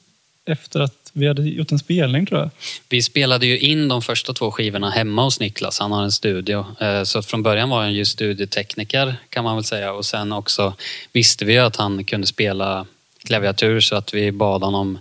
efter 0.45 0.79
att 0.79 1.11
vi 1.13 1.27
hade 1.27 1.41
gjort 1.41 1.71
en 1.71 1.79
spelning 1.79 2.25
tror 2.25 2.39
jag. 2.39 2.49
Vi 2.89 3.01
spelade 3.01 3.45
ju 3.45 3.59
in 3.59 3.87
de 3.87 4.01
första 4.01 4.33
två 4.33 4.51
skivorna 4.51 4.89
hemma 4.89 5.23
hos 5.23 5.39
Niklas. 5.39 5.79
Han 5.79 5.91
har 5.91 6.03
en 6.03 6.11
studio. 6.11 6.65
Eh, 6.79 7.03
Så 7.03 7.21
från 7.21 7.43
början 7.43 7.69
var 7.69 7.81
han 7.81 7.93
ju 7.93 8.05
studiotekniker 8.05 9.15
kan 9.29 9.43
man 9.43 9.55
väl 9.55 9.63
säga. 9.63 9.93
Och 9.93 10.05
sen 10.05 10.31
också 10.31 10.73
visste 11.13 11.45
vi 11.45 11.53
ju 11.53 11.59
att 11.59 11.75
han 11.75 12.03
kunde 12.03 12.27
spela 12.27 12.85
klaviatur 13.23 13.79
så 13.79 13.95
att 13.95 14.13
vi 14.13 14.31
bad 14.31 14.63
honom 14.63 14.99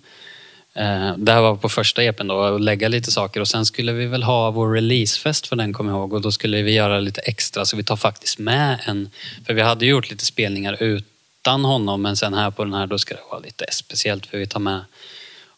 Det 1.17 1.33
här 1.33 1.41
var 1.41 1.57
på 1.57 1.69
första 1.69 2.03
EPn 2.03 2.27
då, 2.27 2.35
och 2.35 2.61
lägga 2.61 2.89
lite 2.89 3.11
saker. 3.11 3.41
Och 3.41 3.49
sen 3.49 3.67
skulle 3.67 3.93
vi 3.93 4.07
väl 4.07 4.23
ha 4.23 4.51
vår 4.51 4.73
releasefest 4.73 5.47
för 5.47 5.57
den 5.57 5.73
kommer 5.73 5.91
jag 5.91 5.99
ihåg. 5.99 6.13
Och 6.13 6.21
då 6.21 6.33
skulle 6.33 6.63
vi 6.63 6.73
göra 6.73 7.01
lite 7.01 7.21
extra 7.21 7.65
så 7.65 7.77
vi 7.77 7.85
tar 7.85 7.97
faktiskt 7.97 8.39
med 8.39 8.79
en, 8.85 9.11
för 9.47 9.55
vi 9.55 9.63
hade 9.63 9.87
gjort 9.87 10.11
lite 10.11 10.25
spelningar 10.25 10.83
utan 10.83 11.65
honom 11.65 12.03
men 12.03 12.17
sen 12.17 12.35
här 12.35 12.51
på 12.51 12.65
den 12.65 12.75
här 12.75 12.87
då 12.87 12.99
ska 12.99 13.15
det 13.15 13.21
vara 13.31 13.41
lite 13.41 13.65
speciellt 13.71 14.27
för 14.27 14.39
vi 14.39 14.47
tar 14.47 14.61
med. 14.61 14.81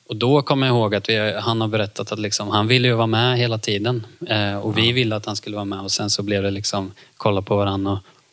Och 0.07 0.17
då 0.17 0.43
kommer 0.43 0.67
jag 0.67 0.77
ihåg 0.77 0.95
att 0.95 1.09
vi, 1.09 1.33
han 1.41 1.61
har 1.61 1.69
berättat 1.69 2.13
att 2.13 2.19
liksom, 2.19 2.49
han 2.49 2.67
ville 2.69 2.89
ju 2.89 2.95
vara 2.95 3.07
med 3.07 3.39
hela 3.39 3.59
tiden. 3.59 4.07
Eh, 4.29 4.57
och 4.57 4.79
vi 4.79 4.93
ville 4.93 5.17
att 5.17 5.27
han 5.27 5.37
skulle 5.37 5.57
vara 5.57 5.65
med. 5.65 5.81
Och 5.81 5.93
sen 5.93 6.11
så 6.11 6.23
blev 6.23 6.43
det 6.43 6.51
liksom 6.51 6.93
kolla 7.17 7.43
på 7.43 7.57
varandra 7.57 7.91
och 7.93 7.99
eh, 7.99 8.24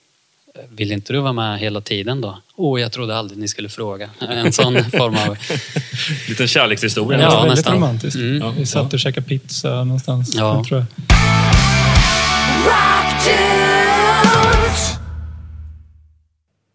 vill 0.69 0.91
inte 0.91 1.13
du 1.13 1.19
vara 1.19 1.33
med 1.33 1.59
hela 1.59 1.81
tiden 1.81 2.21
då? 2.21 2.37
Åh, 2.55 2.75
oh, 2.75 2.81
jag 2.81 2.91
trodde 2.91 3.17
aldrig 3.17 3.39
ni 3.39 3.47
skulle 3.47 3.69
fråga. 3.69 4.09
En 4.19 4.53
sån 4.53 4.83
form 4.83 5.15
av... 5.29 5.37
Liten 6.29 6.47
kärlekshistoria. 6.47 7.17
Det 7.17 7.23
Ja, 7.23 7.29
var 7.29 7.37
väldigt 7.37 7.57
nästan. 7.57 7.75
romantiskt. 7.75 8.15
Mm. 8.19 8.55
Vi 8.55 8.65
satt 8.65 8.93
och 8.93 8.99
käkade 8.99 9.27
pizza 9.27 9.83
någonstans. 9.83 10.35
Ja. 10.35 10.63
Tror 10.67 10.79
jag. 10.79 10.85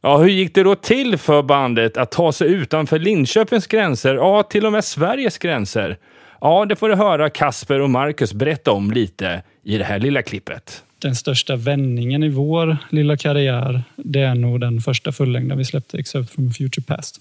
Ja, 0.03 0.19
hur 0.19 0.29
gick 0.29 0.55
det 0.55 0.63
då 0.63 0.75
till 0.75 1.17
för 1.19 1.43
bandet 1.43 1.97
att 1.97 2.11
ta 2.11 2.33
sig 2.33 2.49
utanför 2.49 2.99
Linköpings 2.99 3.67
gränser? 3.67 4.15
Ja, 4.15 4.43
till 4.43 4.67
och 4.67 4.73
med 4.73 4.85
Sveriges 4.85 5.39
gränser. 5.39 5.99
Ja, 6.41 6.65
det 6.65 6.77
får 6.77 6.89
du 6.89 6.95
höra 6.95 7.31
Kasper 7.31 7.81
och 7.81 7.91
Marcus 7.91 8.33
berätta 8.35 8.73
om 8.73 8.91
lite 8.91 9.43
i 9.65 9.79
det 9.79 9.85
här 9.85 9.99
lilla 9.99 10.23
klippet. 10.23 10.83
Den 10.99 11.17
största 11.17 11.57
vändningen 11.57 12.23
i 12.23 12.29
vår 12.29 12.79
lilla 12.91 13.17
karriär, 13.17 13.85
det 13.97 14.21
är 14.21 14.35
nog 14.35 14.61
den 14.61 14.81
första 14.81 15.13
fullängden 15.13 15.59
vi 15.59 15.65
släppte, 15.65 15.99
Except 15.99 16.31
from 16.31 16.53
Future 16.53 16.83
Past. 16.83 17.21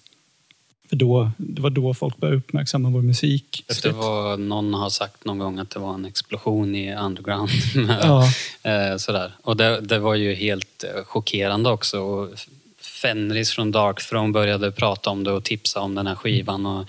För 0.90 0.96
då, 0.96 1.32
det 1.38 1.62
var 1.62 1.70
då 1.70 1.94
folk 1.94 2.18
började 2.18 2.38
uppmärksamma 2.38 2.90
vår 2.90 3.02
musik. 3.02 3.64
Det 3.84 3.92
var, 3.92 4.38
någon 4.38 4.74
har 4.74 4.90
sagt 4.90 5.26
någon 5.26 5.40
gång 5.40 5.60
att 5.60 5.70
det 5.70 5.80
var 5.80 5.94
en 5.94 6.06
explosion 6.06 6.76
i 6.76 6.96
underground. 6.96 7.50
Ja. 8.02 8.30
Eh, 8.72 8.98
Sådär. 8.98 9.32
Och 9.42 9.58
det, 9.58 9.82
det 9.82 10.00
var 10.00 10.16
ju 10.16 10.34
helt 10.34 10.84
eh, 10.84 11.04
chockerande 11.04 11.70
också. 11.70 12.00
Och 12.00 12.30
Fenris 12.82 13.52
från 13.52 13.72
Dark 13.72 14.10
Throne 14.10 14.34
började 14.34 14.72
prata 14.72 15.10
om 15.10 15.24
det 15.24 15.32
och 15.32 15.44
tipsa 15.44 15.80
om 15.80 15.96
den 15.96 16.08
här 16.08 16.16
skivan. 16.16 16.66
Och, 16.66 16.86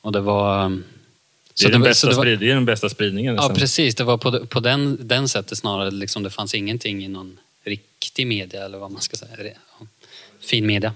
och 0.00 0.12
det 0.12 0.20
var... 0.20 0.78
Det 1.56 1.62
så 1.62 1.68
är, 1.68 1.72
den, 1.72 1.80
var- 1.80 1.88
bästa 1.88 2.00
så 2.06 2.10
det 2.10 2.16
var- 2.16 2.24
sprid- 2.24 2.38
det 2.38 2.50
är 2.50 2.54
den 2.54 2.64
bästa 2.64 2.88
spridningen. 2.88 3.34
Ja, 3.34 3.40
nästan. 3.42 3.56
precis. 3.56 3.94
Det 3.94 4.04
var 4.04 4.18
på, 4.18 4.46
på 4.46 4.60
den, 4.60 4.98
den 5.08 5.28
sättet 5.28 5.58
snarare. 5.58 5.90
Liksom, 5.90 6.22
det 6.22 6.30
fanns 6.30 6.54
ingenting 6.54 7.04
i 7.04 7.08
någon 7.08 7.38
riktig 7.64 8.26
media 8.26 8.64
eller 8.64 8.78
vad 8.78 8.90
man 8.92 9.00
ska 9.02 9.16
säga. 9.16 9.30
Ja. 9.80 9.86
Fin 10.40 10.66
media. 10.66 10.94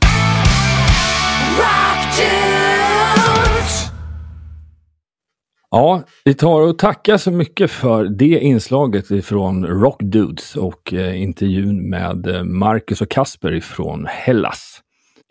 Ja, 5.70 6.02
vi 6.24 6.34
tar 6.34 6.60
och 6.60 6.78
tackar 6.78 7.16
så 7.16 7.30
mycket 7.30 7.70
för 7.70 8.04
det 8.04 8.24
inslaget 8.40 9.10
ifrån 9.10 9.66
Rock 9.66 10.00
Dudes 10.02 10.56
och 10.56 10.92
eh, 10.94 11.22
intervjun 11.22 11.90
med 11.90 12.26
eh, 12.26 12.42
Marcus 12.44 13.00
och 13.00 13.08
Kasper 13.10 13.52
ifrån 13.54 14.06
Hellas. 14.10 14.80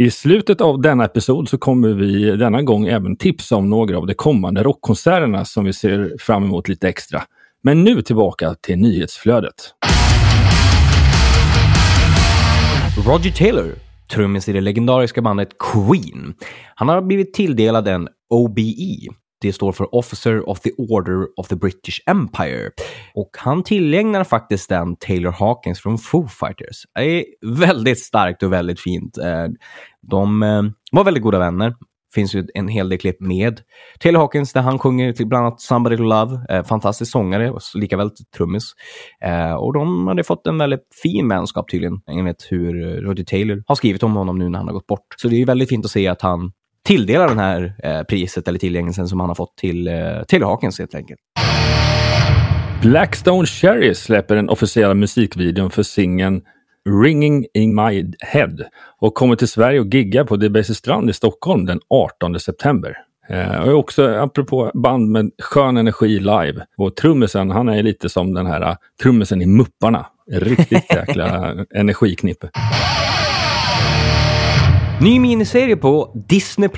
I 0.01 0.11
slutet 0.11 0.61
av 0.61 0.81
denna 0.81 1.05
episod 1.05 1.49
så 1.49 1.57
kommer 1.57 1.89
vi 1.89 2.37
denna 2.37 2.61
gång 2.61 2.87
även 2.87 3.15
tipsa 3.15 3.55
om 3.55 3.69
några 3.69 3.97
av 3.97 4.07
de 4.07 4.13
kommande 4.13 4.63
rockkonserterna 4.63 5.45
som 5.45 5.65
vi 5.65 5.73
ser 5.73 6.15
fram 6.19 6.43
emot 6.43 6.67
lite 6.69 6.89
extra. 6.89 7.23
Men 7.63 7.83
nu 7.83 8.01
tillbaka 8.01 8.55
till 8.61 8.77
nyhetsflödet. 8.77 9.55
Roger 13.07 13.31
Taylor, 13.31 13.71
trummis 14.13 14.49
i 14.49 14.53
det 14.53 14.61
legendariska 14.61 15.21
bandet 15.21 15.49
Queen. 15.73 16.33
Han 16.75 16.89
har 16.89 17.01
blivit 17.01 17.33
tilldelad 17.33 17.87
en 17.87 18.07
OBE. 18.29 19.07
Det 19.41 19.53
står 19.53 19.71
för 19.71 19.95
Officer 19.95 20.49
of 20.49 20.59
the 20.59 20.71
Order 20.77 21.27
of 21.37 21.47
the 21.47 21.55
British 21.55 22.01
Empire. 22.05 22.69
Och 23.13 23.29
han 23.37 23.63
tillägnar 23.63 24.23
faktiskt 24.23 24.69
den 24.69 24.95
Taylor 24.95 25.31
Hawkins 25.31 25.79
från 25.79 25.97
Foo 25.97 26.27
Fighters. 26.27 26.83
Det 26.95 27.19
är 27.19 27.25
väldigt 27.45 27.99
starkt 27.99 28.43
och 28.43 28.53
väldigt 28.53 28.79
fint. 28.79 29.17
Eh, 29.17 29.45
de 30.01 30.43
eh, 30.43 30.63
var 30.91 31.03
väldigt 31.03 31.23
goda 31.23 31.39
vänner. 31.39 31.75
finns 32.15 32.35
ju 32.35 32.47
en 32.53 32.67
hel 32.67 32.89
del 32.89 32.99
klipp 32.99 33.21
med 33.21 33.61
Taylor 33.99 34.19
Hawkins 34.19 34.53
där 34.53 34.61
han 34.61 34.79
sjunger 34.79 35.13
till 35.13 35.27
bland 35.27 35.45
annat 35.45 35.61
Somebody 35.61 35.97
to 35.97 36.03
Love. 36.03 36.39
Eh, 36.49 36.63
fantastisk 36.63 37.11
sångare 37.11 37.51
och 37.51 37.61
likaväl 37.75 38.09
trummis. 38.37 38.73
Och 39.59 39.73
de 39.73 40.07
hade 40.07 40.23
fått 40.23 40.47
en 40.47 40.57
väldigt 40.57 40.87
fin 41.03 41.29
vänskap 41.29 41.71
tydligen, 41.71 42.01
enligt 42.11 42.47
hur 42.49 43.01
Roger 43.01 43.23
Taylor 43.23 43.63
har 43.67 43.75
skrivit 43.75 44.03
om 44.03 44.15
honom 44.15 44.39
nu 44.39 44.49
när 44.49 44.59
han 44.59 44.67
har 44.67 44.73
gått 44.73 44.87
bort. 44.87 45.15
Så 45.17 45.27
det 45.27 45.35
är 45.35 45.39
ju 45.39 45.45
väldigt 45.45 45.69
fint 45.69 45.85
att 45.85 45.91
se 45.91 46.07
att 46.07 46.21
han 46.21 46.51
tilldelar 46.83 47.27
den 47.27 47.39
här 47.39 47.73
eh, 47.83 48.03
priset 48.03 48.47
eller 48.47 48.59
tillgängelsen 48.59 49.07
som 49.07 49.19
han 49.19 49.29
har 49.29 49.35
fått 49.35 49.57
till 49.57 49.87
eh, 49.87 49.93
Taylor 50.27 50.47
Hawkins 50.47 50.79
helt 50.79 50.95
enkelt. 50.95 51.19
Blackstone 52.81 53.45
Cherry 53.45 53.95
släpper 53.95 54.35
den 54.35 54.49
officiella 54.49 54.93
musikvideon 54.93 55.71
för 55.71 55.83
singeln 55.83 56.41
Ringing 57.03 57.45
in 57.53 57.75
my 57.75 58.11
head 58.19 58.57
och 58.99 59.13
kommer 59.13 59.35
till 59.35 59.47
Sverige 59.47 59.79
och 59.79 59.93
giggar 59.93 60.23
på 60.23 60.35
Debaser 60.35 60.73
Strand 60.73 61.09
i 61.09 61.13
Stockholm 61.13 61.65
den 61.65 61.79
18 61.89 62.39
september. 62.39 62.97
Eh, 63.29 63.59
och 63.59 63.79
också 63.79 64.07
apropå 64.07 64.71
band 64.73 65.09
med 65.09 65.31
skön 65.41 65.77
energi 65.77 66.19
live. 66.19 66.65
Och 66.77 66.95
trummisen, 66.95 67.51
han 67.51 67.69
är 67.69 67.83
lite 67.83 68.09
som 68.09 68.33
den 68.33 68.45
här 68.45 68.69
uh, 68.69 68.75
trummisen 69.01 69.41
i 69.41 69.45
Mupparna. 69.45 70.05
Riktigt 70.31 70.85
jäkla 70.95 71.55
energiknippe. 71.75 72.49
Ny 75.01 75.19
miniserie 75.19 75.75
på 75.75 76.23
Disney+. 76.29 76.69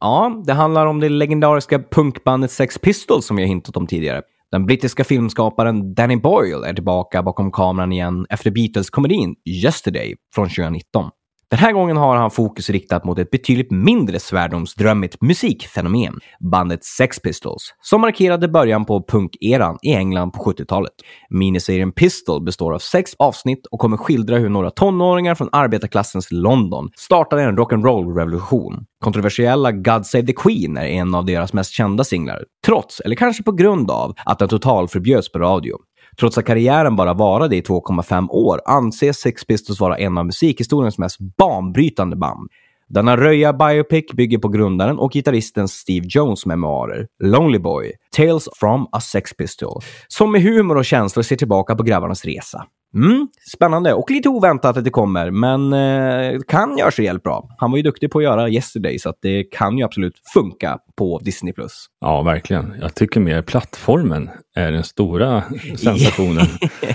Ja, 0.00 0.42
det 0.46 0.52
handlar 0.52 0.86
om 0.86 1.00
det 1.00 1.08
legendariska 1.08 1.78
punkbandet 1.78 2.50
Sex 2.50 2.78
Pistols 2.78 3.26
som 3.26 3.38
jag 3.38 3.46
hintat 3.46 3.76
om 3.76 3.86
tidigare. 3.86 4.22
Den 4.50 4.66
brittiska 4.66 5.04
filmskaparen 5.04 5.94
Danny 5.94 6.16
Boyle 6.16 6.64
är 6.64 6.74
tillbaka 6.74 7.22
bakom 7.22 7.52
kameran 7.52 7.92
igen 7.92 8.26
efter 8.30 8.50
Beatles-komedin 8.50 9.34
Yesterday 9.64 10.14
från 10.34 10.48
2019. 10.48 11.10
Den 11.52 11.58
här 11.58 11.72
gången 11.72 11.96
har 11.96 12.16
han 12.16 12.30
fokus 12.30 12.70
riktat 12.70 13.04
mot 13.04 13.18
ett 13.18 13.30
betydligt 13.30 13.70
mindre 13.70 14.20
svärdomsdrömmigt 14.20 15.16
musikfenomen, 15.20 16.18
bandet 16.52 16.84
Sex 16.84 17.20
Pistols, 17.20 17.74
som 17.82 18.00
markerade 18.00 18.48
början 18.48 18.84
på 18.84 19.04
punkeran 19.08 19.78
i 19.82 19.94
England 19.94 20.30
på 20.30 20.44
70-talet. 20.44 20.92
Miniserien 21.30 21.92
Pistol 21.92 22.44
består 22.44 22.74
av 22.74 22.78
sex 22.78 23.14
avsnitt 23.18 23.66
och 23.66 23.78
kommer 23.78 23.96
skildra 23.96 24.36
hur 24.36 24.48
några 24.48 24.70
tonåringar 24.70 25.34
från 25.34 25.48
arbetarklassens 25.52 26.28
London 26.30 26.90
startade 26.96 27.42
en 27.42 27.58
rock'n'roll-revolution. 27.58 28.84
Kontroversiella 29.04 29.72
God 29.72 30.06
Save 30.06 30.26
the 30.26 30.32
Queen 30.32 30.76
är 30.76 30.86
en 30.86 31.14
av 31.14 31.24
deras 31.24 31.52
mest 31.52 31.72
kända 31.72 32.04
singlar, 32.04 32.44
trots, 32.66 33.00
eller 33.00 33.16
kanske 33.16 33.42
på 33.42 33.52
grund 33.52 33.90
av, 33.90 34.14
att 34.24 34.38
den 34.38 34.48
totalförbjöds 34.48 35.32
på 35.32 35.38
radio. 35.38 35.76
Trots 36.20 36.38
att 36.38 36.44
karriären 36.44 36.96
bara 36.96 37.14
varade 37.14 37.56
i 37.56 37.60
2,5 37.60 38.28
år 38.30 38.60
anses 38.64 39.18
Sex 39.18 39.44
Pistols 39.44 39.80
vara 39.80 39.98
en 39.98 40.18
av 40.18 40.26
musikhistoriens 40.26 40.98
mest 40.98 41.18
banbrytande 41.38 42.16
band. 42.16 42.48
Denna 42.88 43.16
röja 43.16 43.52
biopic 43.52 44.04
bygger 44.12 44.38
på 44.38 44.48
grundaren 44.48 44.98
och 44.98 45.12
gitarristen 45.12 45.68
Steve 45.68 46.06
Jones 46.08 46.46
memoarer, 46.46 47.06
Lonely 47.22 47.58
Boy, 47.58 47.92
Tales 48.16 48.48
from 48.56 48.88
a 48.92 49.00
Sex 49.00 49.36
Pistol, 49.36 49.80
som 50.08 50.32
med 50.32 50.42
humor 50.42 50.76
och 50.76 50.84
känslor 50.84 51.22
ser 51.22 51.36
tillbaka 51.36 51.74
på 51.74 51.82
grabbarnas 51.82 52.24
resa. 52.24 52.66
Mm, 52.94 53.28
spännande 53.54 53.94
och 53.94 54.10
lite 54.10 54.28
oväntat 54.28 54.76
att 54.76 54.84
det 54.84 54.90
kommer, 54.90 55.30
men 55.30 55.72
eh, 55.72 56.40
kan 56.48 56.78
göra 56.78 56.90
sig 56.90 57.06
helt 57.06 57.22
bra. 57.22 57.48
Han 57.58 57.70
var 57.70 57.76
ju 57.76 57.82
duktig 57.82 58.10
på 58.10 58.18
att 58.18 58.24
göra 58.24 58.48
Yesterday, 58.48 58.98
så 58.98 59.14
det 59.22 59.44
kan 59.44 59.78
ju 59.78 59.84
absolut 59.84 60.14
funka 60.34 60.78
på 60.98 61.18
Disney+. 61.18 61.54
Ja, 62.00 62.22
verkligen. 62.22 62.74
Jag 62.80 62.94
tycker 62.94 63.20
mer 63.20 63.42
plattformen 63.42 64.30
är 64.56 64.72
den 64.72 64.84
stora 64.84 65.42
sensationen. 65.76 66.46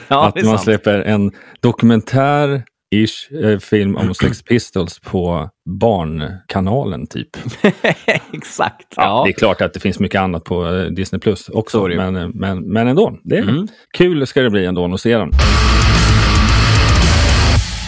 Ja, 0.07 0.27
att 0.27 0.35
man 0.35 0.43
sant. 0.43 0.61
släpper 0.61 0.99
en 0.99 1.31
dokumentär-ish 2.91 3.31
eh, 3.43 3.59
film 3.59 3.95
om 3.95 4.13
Sex 4.13 4.43
Pistols 4.43 4.99
på 4.99 5.49
Barnkanalen 5.79 7.07
typ. 7.07 7.29
Exakt. 8.33 8.93
Ja. 8.95 9.03
Ja. 9.03 9.23
Det 9.25 9.31
är 9.31 9.33
klart 9.33 9.61
att 9.61 9.73
det 9.73 9.79
finns 9.79 9.99
mycket 9.99 10.21
annat 10.21 10.43
på 10.43 10.67
eh, 10.67 10.85
Disney 10.85 11.19
Plus 11.19 11.49
också, 11.49 11.87
men, 11.87 12.15
eh, 12.15 12.27
men, 12.33 12.73
men 12.73 12.87
ändå. 12.87 13.19
Det 13.23 13.37
är 13.37 13.47
Mm. 13.47 13.67
Kul 13.97 14.27
ska 14.27 14.41
det 14.41 14.49
bli 14.49 14.65
ändå 14.65 14.93
att 14.93 15.01
se 15.01 15.17
den. 15.17 15.31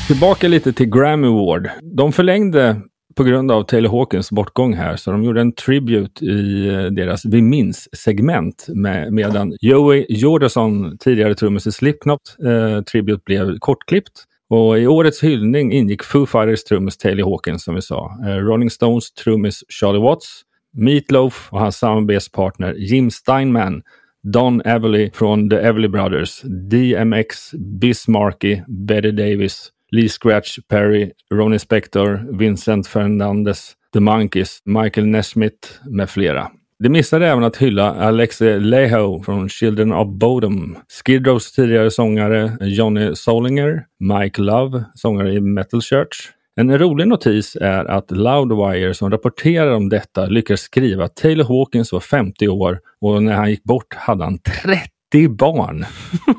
Tillbaka 0.08 0.48
lite 0.48 0.74
till 0.74 0.90
Grammy 0.90 1.28
Award. 1.28 1.70
De 1.82 2.12
förlängde 2.12 2.82
på 3.16 3.24
grund 3.24 3.52
av 3.52 3.64
Taylor 3.64 3.90
Hawkins 3.90 4.32
bortgång 4.32 4.74
här, 4.74 4.96
så 4.96 5.12
de 5.12 5.24
gjorde 5.24 5.42
en 5.42 5.52
tribute 5.52 6.26
i 6.26 6.70
deras 6.92 7.26
Vi 7.26 7.42
minns-segment 7.42 8.66
med, 8.68 9.14
medan 9.14 9.54
Joey 9.62 10.06
Jordison, 10.10 10.98
tidigare 10.98 11.36
trummis 11.36 11.68
i 11.68 11.72
Slipknot, 11.72 12.22
eh, 12.46 12.84
tribute 12.84 13.22
blev 13.26 13.60
kortklippt. 13.60 14.26
Och 14.50 14.80
i 14.80 14.88
årets 14.88 15.24
hyllning 15.24 15.74
ingick 15.74 16.04
Foo 16.04 16.26
Fighters 16.26 16.64
trummis 16.64 16.98
Taylor 16.98 17.24
Hawkins 17.24 17.64
som 17.64 17.76
vi 17.76 17.82
sa, 17.82 18.18
eh, 18.26 18.36
Rolling 18.36 18.70
Stones 18.70 19.12
trummis 19.12 19.64
Charlie 19.70 20.00
Watts, 20.00 20.42
Meatloaf 20.74 21.50
och 21.52 21.60
hans 21.60 21.78
samarbetspartner 21.78 22.74
Jim 22.74 23.12
Steinman, 23.12 23.82
Don 24.24 24.62
Everly 24.62 25.12
från 25.14 25.50
The 25.50 25.56
Everly 25.56 25.88
Brothers, 25.88 26.42
DMX, 26.72 27.52
Bismarcky, 27.54 28.62
Betty 28.68 29.12
Davis, 29.12 29.72
Lee 29.92 30.10
Scratch 30.10 30.60
Perry, 30.68 31.12
Ronnie 31.34 31.60
Spector, 31.60 32.38
Vincent 32.38 32.88
Fernandez, 32.88 33.74
The 33.94 34.00
Monkees, 34.00 34.62
Michael 34.66 35.08
Nesmith 35.08 35.70
med 35.86 36.10
flera. 36.10 36.52
De 36.84 36.90
missade 36.90 37.28
även 37.28 37.44
att 37.44 37.58
hylla 37.58 37.94
Alex 37.94 38.42
Leho 38.42 39.24
från 39.24 39.50
Children 39.50 39.94
of 39.94 40.08
Bodom, 40.08 40.78
Skid 40.88 41.28
Rows 41.28 41.52
tidigare 41.52 41.92
sångare 41.92 42.58
Johnny 42.62 43.16
Solinger, 43.16 43.86
Mike 44.00 44.42
Love, 44.42 44.84
sångare 44.94 45.34
i 45.34 45.42
Metal 45.42 45.82
Church. 45.82 46.32
En 46.56 46.78
rolig 46.78 47.08
notis 47.08 47.56
är 47.62 47.86
att 47.86 48.12
Loudwire 48.12 48.94
som 48.94 49.12
rapporterar 49.12 49.72
om 49.72 49.90
detta 49.90 50.26
lyckades 50.26 50.62
skriva 50.62 51.04
att 51.04 51.16
Taylor 51.16 51.46
Hawkins 51.46 51.92
var 51.92 52.00
50 52.00 52.48
år 52.48 52.80
och 53.02 53.24
när 53.24 53.34
han 53.34 53.50
gick 53.50 53.64
bort 53.64 53.94
hade 53.94 54.24
han 54.24 54.40
30 54.64 54.90
barn. 55.12 55.86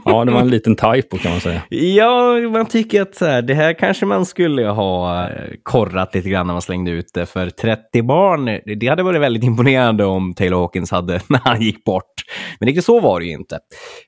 Ja, 0.05 0.25
det 0.25 0.33
var 0.33 0.41
en 0.41 0.49
liten 0.49 0.77
typo 0.77 1.19
kan 1.19 1.31
man 1.31 1.41
säga. 1.41 1.63
Ja, 1.69 2.35
man 2.53 2.67
tycker 2.67 3.03
att 3.03 3.15
så 3.15 3.25
här, 3.25 3.43
det 3.43 3.55
här 3.55 3.73
kanske 3.73 4.07
man 4.07 4.27
skulle 4.27 4.67
ha 4.67 5.23
eh, 5.29 5.51
korrat 5.63 6.15
lite 6.15 6.31
grann 6.31 6.47
när 6.47 6.55
man 6.55 6.63
slängde 6.63 6.91
ut 6.91 7.11
det. 7.15 7.27
För 7.27 7.51
30 7.51 8.03
barn, 8.03 8.79
det 8.81 8.87
hade 8.87 9.03
varit 9.03 9.21
väldigt 9.21 9.45
imponerande 9.45 10.05
om 10.05 10.35
Taylor 10.35 10.59
Hawkins 10.59 10.91
hade 10.91 11.21
när 11.29 11.41
han 11.45 11.61
gick 11.61 11.85
bort. 11.85 12.05
Men 12.59 12.67
riktigt 12.67 12.85
så 12.85 13.01
var 13.01 13.21
det 13.21 13.27
ju 13.27 13.33
inte. 13.33 13.59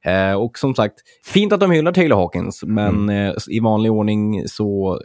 Eh, 0.04 0.32
och 0.32 0.58
som 0.58 0.74
sagt, 0.74 0.94
fint 1.24 1.52
att 1.52 1.60
de 1.60 1.70
hyllar 1.70 1.92
Taylor 1.92 2.16
Hawkins, 2.16 2.62
men 2.66 3.08
eh, 3.08 3.32
i 3.50 3.60
vanlig 3.60 3.92
ordning 3.92 4.48
så 4.48 5.00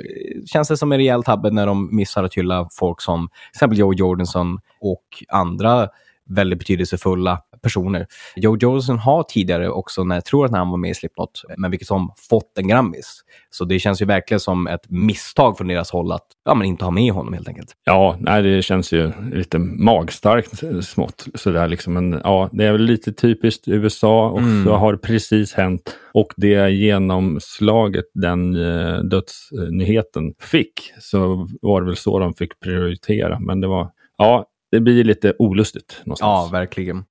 känns 0.45 0.67
det 0.67 0.77
som 0.77 0.91
en 0.91 0.97
rejäl 0.97 1.23
tabbe 1.23 1.51
när 1.51 1.67
de 1.67 1.95
missar 1.95 2.23
att 2.23 2.33
hylla 2.33 2.67
folk 2.79 3.01
som 3.01 3.27
till 3.27 3.57
exempel 3.57 3.79
Joe 3.79 3.93
Jordanson 3.93 4.59
och 4.81 5.03
andra 5.29 5.89
väldigt 6.29 6.59
betydelsefulla 6.59 7.39
personer. 7.61 8.07
Joe 8.35 8.57
Jordanson 8.57 8.99
har 8.99 9.23
tidigare 9.23 9.69
också, 9.69 10.03
när 10.03 10.15
jag 10.15 10.25
tror 10.25 10.45
att 10.45 10.51
han 10.51 10.69
var 10.69 10.77
med 10.77 10.91
i 10.91 10.93
Slipknot, 10.93 11.41
men 11.57 11.71
vilket 11.71 11.87
som 11.87 12.11
fått 12.29 12.57
en 12.57 12.67
Grammis. 12.67 13.21
Så 13.49 13.65
det 13.65 13.79
känns 13.79 14.01
ju 14.01 14.05
verkligen 14.05 14.39
som 14.39 14.67
ett 14.67 14.89
misstag 14.89 15.57
från 15.57 15.67
deras 15.67 15.91
håll 15.91 16.11
att 16.11 16.25
ja, 16.45 16.55
men 16.55 16.67
inte 16.67 16.83
ha 16.85 16.91
med 16.91 17.13
honom 17.13 17.33
helt 17.33 17.47
enkelt. 17.47 17.71
Ja, 17.83 18.15
nej, 18.19 18.41
det 18.43 18.61
känns 18.61 18.91
ju 18.91 19.11
lite 19.33 19.59
magstarkt 19.59 20.85
smått. 20.85 21.25
Sådär 21.35 21.67
liksom. 21.67 21.93
Men 21.93 22.21
ja, 22.23 22.49
det 22.51 22.65
är 22.65 22.71
väl 22.71 22.81
lite 22.81 23.13
typiskt 23.13 23.67
USA 23.67 24.29
och 24.29 24.39
Mm. 24.39 24.65
så 24.65 24.73
har 24.73 24.91
det 24.93 24.97
precis 24.99 25.53
hänt. 25.53 25.97
Och 26.13 26.33
det 26.37 26.69
genomslaget 26.71 28.05
den 28.13 28.55
eh, 28.55 28.99
dödsnyheten 28.99 30.33
fick 30.39 30.73
så 30.99 31.47
var 31.61 31.81
det 31.81 31.87
väl 31.87 31.95
så 31.95 32.19
de 32.19 32.33
fick 32.33 32.59
prioritera. 32.59 33.39
Men 33.39 33.61
det 33.61 33.67
var, 33.67 33.89
ja, 34.17 34.45
det 34.71 34.79
blir 34.79 35.03
lite 35.03 35.33
olustigt 35.39 36.01
någonstans. 36.05 36.49
Ja, 36.51 36.59
verkligen. 36.59 37.03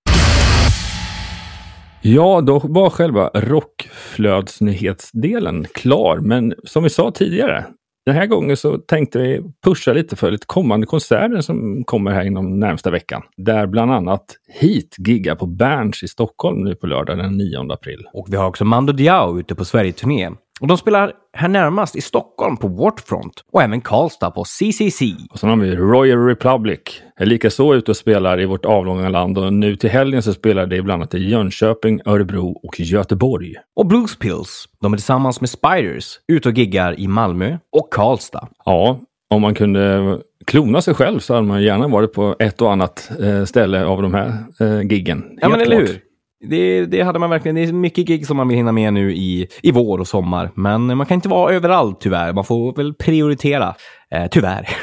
Ja, 2.02 2.40
då 2.40 2.58
var 2.58 2.90
själva 2.90 3.30
rockflödsnyhetsdelen 3.34 5.66
klar. 5.74 6.18
Men 6.18 6.54
som 6.64 6.82
vi 6.82 6.90
sa 6.90 7.10
tidigare, 7.10 7.64
den 8.06 8.14
här 8.14 8.26
gången 8.26 8.56
så 8.56 8.78
tänkte 8.78 9.18
vi 9.18 9.42
pusha 9.64 9.92
lite 9.92 10.16
för 10.16 10.30
lite 10.30 10.46
kommande 10.46 10.86
konserter 10.86 11.40
som 11.40 11.84
kommer 11.84 12.10
här 12.10 12.24
inom 12.24 12.60
närmsta 12.60 12.90
veckan. 12.90 13.22
Där 13.36 13.66
bland 13.66 13.92
annat 13.92 14.24
Heat 14.60 14.98
giggar 14.98 15.34
på 15.34 15.46
Berns 15.46 16.02
i 16.02 16.08
Stockholm 16.08 16.64
nu 16.64 16.74
på 16.74 16.86
lördag 16.86 17.18
den 17.18 17.36
9 17.36 17.72
april. 17.72 18.06
Och 18.12 18.26
vi 18.30 18.36
har 18.36 18.46
också 18.46 18.64
Mando 18.64 18.92
Diao 18.92 19.38
ute 19.38 19.54
på 19.54 19.64
Sverige-turné. 19.64 20.30
Och 20.60 20.66
de 20.66 20.78
spelar 20.78 21.12
här 21.32 21.48
närmast 21.48 21.96
i 21.96 22.00
Stockholm 22.00 22.56
på 22.56 22.68
Waterfront 22.68 23.44
och 23.52 23.62
även 23.62 23.80
Karlstad 23.80 24.30
på 24.30 24.44
CCC. 24.44 25.02
Och 25.30 25.38
sen 25.38 25.50
har 25.50 25.56
vi 25.56 25.76
Royal 25.76 26.18
Republic. 26.18 26.80
Är 27.16 27.26
likaså 27.26 27.74
ute 27.74 27.90
och 27.90 27.96
spelar 27.96 28.40
i 28.40 28.46
vårt 28.46 28.64
avlånga 28.64 29.08
land 29.08 29.38
och 29.38 29.52
nu 29.52 29.76
till 29.76 29.90
helgen 29.90 30.22
så 30.22 30.32
spelar 30.32 30.66
det 30.66 30.82
bland 30.82 31.02
annat 31.02 31.14
i 31.14 31.18
Jönköping, 31.18 32.00
Örebro 32.04 32.60
och 32.62 32.80
Göteborg. 32.80 33.54
Och 33.76 33.86
Blues 33.86 34.18
Pills, 34.18 34.68
de 34.80 34.92
är 34.92 34.96
tillsammans 34.96 35.40
med 35.40 35.50
Spiders 35.50 36.20
ute 36.28 36.48
och 36.48 36.58
giggar 36.58 37.00
i 37.00 37.08
Malmö 37.08 37.58
och 37.72 37.92
Karlstad. 37.92 38.48
Ja, 38.64 39.00
om 39.30 39.42
man 39.42 39.54
kunde 39.54 40.18
klona 40.46 40.82
sig 40.82 40.94
själv 40.94 41.18
så 41.18 41.34
hade 41.34 41.46
man 41.46 41.62
gärna 41.62 41.88
varit 41.88 42.12
på 42.12 42.36
ett 42.38 42.62
och 42.62 42.72
annat 42.72 43.10
eh, 43.22 43.44
ställe 43.44 43.84
av 43.84 44.02
de 44.02 44.14
här 44.14 44.32
eh, 44.60 44.82
giggen. 44.82 45.24
Ja, 45.40 45.48
men 45.48 45.60
eller 45.60 45.76
klart. 45.76 45.88
hur? 45.88 46.05
Det, 46.40 46.86
det 46.86 47.02
hade 47.02 47.18
man 47.18 47.30
verkligen. 47.30 47.54
Det 47.54 47.62
är 47.62 47.72
mycket 47.72 48.06
gig 48.06 48.26
som 48.26 48.36
man 48.36 48.48
vill 48.48 48.56
hinna 48.56 48.72
med 48.72 48.92
nu 48.92 49.14
i, 49.14 49.48
i 49.62 49.70
vår 49.70 49.98
och 49.98 50.08
sommar. 50.08 50.50
Men 50.54 50.96
man 50.96 51.06
kan 51.06 51.14
inte 51.14 51.28
vara 51.28 51.54
överallt 51.54 52.00
tyvärr. 52.00 52.32
Man 52.32 52.44
får 52.44 52.76
väl 52.76 52.94
prioritera. 52.94 53.74
Eh, 54.10 54.26
tyvärr. 54.30 54.68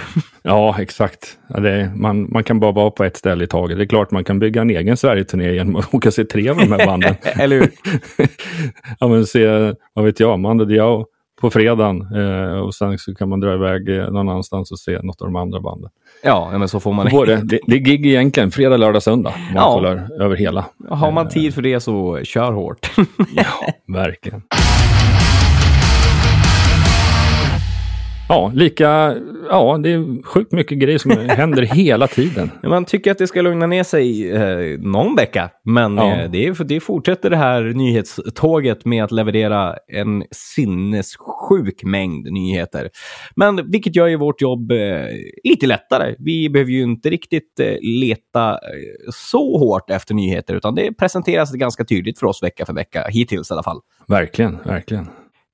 Ja, 0.46 0.82
exakt. 0.82 1.38
Ja, 1.48 1.60
det 1.60 1.92
man, 1.96 2.32
man 2.32 2.44
kan 2.44 2.60
bara 2.60 2.72
vara 2.72 2.92
på 2.92 3.04
ett 3.04 3.18
ställe 3.18 3.44
i 3.44 3.48
taget. 3.48 3.78
Det 3.78 3.84
är 3.84 3.88
klart 3.88 4.12
man 4.12 4.24
kan 4.24 4.39
bygga 4.39 4.62
en 4.62 4.70
egen 4.70 4.98
Sverige-turné 4.98 5.54
genom 5.54 5.76
att 5.76 5.94
åka 5.94 6.10
och 6.10 6.13
se 6.13 6.26
tre 6.26 6.50
av 6.50 6.58
de 6.58 6.72
här 6.72 6.86
banden. 6.86 7.16
eller 7.39 7.56
hur? 7.56 7.72
ja, 9.00 9.08
men 9.08 9.26
se, 9.26 9.74
vad 9.94 10.06
vet 10.06 10.20
jag, 10.20 10.39
Mando 10.39 10.66
Diao 10.66 11.06
på 11.43 11.49
fredagen 11.49 12.08
eh, 12.15 12.60
och 12.60 12.75
sen 12.75 12.97
så 12.97 13.15
kan 13.15 13.29
man 13.29 13.39
dra 13.39 13.53
iväg 13.53 13.89
eh, 13.89 14.10
någon 14.12 14.29
annanstans 14.29 14.71
och 14.71 14.79
se 14.79 14.99
något 15.01 15.21
av 15.21 15.27
de 15.27 15.36
andra 15.36 15.60
banden. 15.60 15.89
Ja, 16.23 16.58
men 16.58 16.67
så 16.67 16.79
får 16.79 16.93
man... 16.93 17.08
Både, 17.12 17.36
det, 17.36 17.60
det 17.67 17.75
är 17.75 17.79
gig 17.79 18.06
egentligen, 18.06 18.51
fredag, 18.51 18.77
lördag, 18.77 19.03
söndag. 19.03 19.34
Man 19.53 19.63
Ja. 19.63 19.73
kollar 19.73 20.21
över 20.21 20.36
hela. 20.36 20.65
Har 20.89 21.12
man 21.12 21.29
tid 21.29 21.53
för 21.53 21.62
det 21.62 21.79
så 21.79 22.19
kör 22.23 22.51
hårt. 22.51 22.91
Ja, 23.36 23.73
verkligen. 23.93 24.41
Ja, 28.29 28.51
lika, 28.55 29.15
ja, 29.49 29.79
det 29.83 29.89
är 29.91 30.23
sjukt 30.23 30.51
mycket 30.51 30.77
grejer 30.77 30.97
som 30.97 31.12
händer 31.29 31.62
hela 31.62 32.07
tiden. 32.07 32.51
Man 32.63 32.86
tycker 32.86 33.12
att 33.12 33.17
det 33.17 33.27
ska 33.27 33.41
lugna 33.41 33.67
ner 33.67 33.83
sig 33.83 34.31
eh, 34.31 34.79
någon 34.79 35.15
vecka, 35.15 35.49
men 35.65 35.97
Ja. 35.97 36.12
eh, 36.21 36.31
det, 36.31 36.45
är- 36.47 36.63
det 36.63 36.79
fortsätter 36.79 37.29
det 37.29 37.38
här 37.38 37.62
nyhetståget 37.63 38.86
med 38.86 39.03
att 39.03 39.12
leverera 39.12 39.75
en 39.88 40.23
sinnessjuk 40.31 41.83
mängd 41.83 42.31
nyheter. 42.31 42.89
Men 43.36 43.71
vilket 43.71 43.95
gör 43.95 44.07
ju 44.07 44.15
vårt 44.17 44.41
jobb 44.41 44.71
eh, 44.71 44.77
lite 45.43 45.67
lättare. 45.67 46.15
Vi 46.19 46.49
behöver 46.49 46.71
ju 46.71 46.81
inte 46.83 47.09
riktigt 47.09 47.59
eh, 47.59 47.73
leta 47.81 48.51
eh, 48.51 48.57
så 49.13 49.57
hårt 49.57 49.89
efter 49.89 50.13
nyheter, 50.15 50.55
utan 50.55 50.75
det 50.75 50.93
presenteras 50.93 51.51
ganska 51.53 51.83
tydligt 51.86 52.19
för 52.19 52.27
oss 52.27 52.43
vecka 52.43 52.65
för 52.65 52.73
vecka, 52.73 53.05
hittills 53.09 53.49
i 53.51 53.53
alla 53.53 53.63
fall. 53.63 53.79
Verkligen, 54.07 54.57
verkligen. 54.65 55.07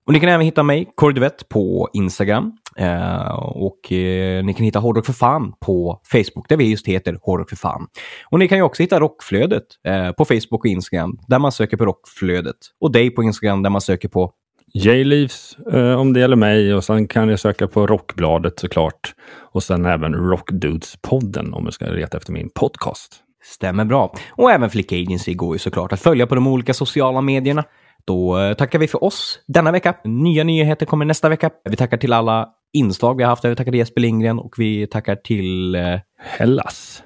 Och 0.10 0.14
ni 0.14 0.20
kan 0.20 0.30
även 0.30 0.46
hitta 0.46 0.64
mig, 0.64 0.92
Kordivett, 0.96 1.50
på 1.50 1.90
Instagram. 1.94 2.52
Eh, 2.78 3.32
och 3.40 3.92
eh, 3.92 4.44
ni 4.44 4.54
kan 4.54 4.66
hitta 4.66 4.80
Hårdrock 4.80 5.06
för 5.06 5.14
fan 5.14 5.54
på 5.60 6.02
Facebook, 6.12 6.50
där 6.50 6.58
vi 6.58 6.72
just 6.72 6.88
heter 6.88 7.18
Hårdrock 7.22 7.50
för 7.50 7.56
fan. 7.56 7.88
Och 8.32 8.40
ni 8.40 8.48
kan 8.48 8.58
ju 8.58 8.64
också 8.64 8.84
hitta 8.84 9.00
Rockflödet 9.00 9.64
eh, 9.88 10.12
på 10.12 10.26
Facebook 10.26 10.60
och 10.60 10.66
Instagram, 10.66 11.20
där 11.28 11.40
man 11.40 11.52
söker 11.52 11.78
på 11.78 11.86
Rockflödet. 11.86 12.56
Och 12.82 12.92
dig 12.92 13.10
på 13.10 13.24
Instagram, 13.24 13.64
där 13.64 13.70
man 13.70 13.82
söker 13.82 14.08
på 14.10 14.32
J-Leaves 14.74 15.58
eh, 15.74 16.00
om 16.00 16.14
det 16.14 16.20
gäller 16.20 16.36
mig 16.36 16.74
och 16.74 16.84
sen 16.84 17.08
kan 17.08 17.30
jag 17.30 17.40
söka 17.40 17.68
på 17.68 17.88
Rockbladet 17.88 18.60
såklart. 18.60 19.14
Och 19.52 19.64
sen 19.64 19.86
även 19.86 20.16
Rockdudes-podden 20.16 21.54
om 21.54 21.66
du 21.66 21.72
ska 21.72 21.86
leta 21.86 22.18
efter 22.18 22.32
min 22.32 22.50
podcast. 22.56 23.16
Stämmer 23.44 23.86
bra. 23.86 24.14
Och 24.32 24.52
även 24.52 24.70
Flick 24.70 24.92
Agency 24.92 25.34
går 25.34 25.56
ju 25.56 25.60
såklart 25.60 25.94
att 25.94 26.02
följa 26.02 26.28
på 26.28 26.36
de 26.36 26.48
olika 26.48 26.74
sociala 26.74 27.22
medierna. 27.22 27.64
Då 28.06 28.40
eh, 28.40 28.54
tackar 28.54 28.80
vi 28.80 28.88
för 28.88 29.04
oss 29.04 29.40
denna 29.48 29.72
vecka. 29.72 29.96
Nya 30.04 30.44
nyheter 30.44 30.86
kommer 30.86 31.06
nästa 31.06 31.30
vecka. 31.30 31.50
Vi 31.70 31.76
tackar 31.76 31.98
till 31.98 32.14
alla 32.14 32.50
inslag 32.74 33.18
vi 33.18 33.24
har 33.24 33.30
haft. 33.30 33.46
Vi 33.46 33.56
tackar 33.56 33.72
till 33.72 33.80
Jesper 33.80 34.02
Lindgren 34.02 34.40
och 34.40 34.56
vi 34.58 34.88
tackar 34.88 35.16
till 35.16 35.76
eh, 35.76 36.00
Hellas. 36.18 37.04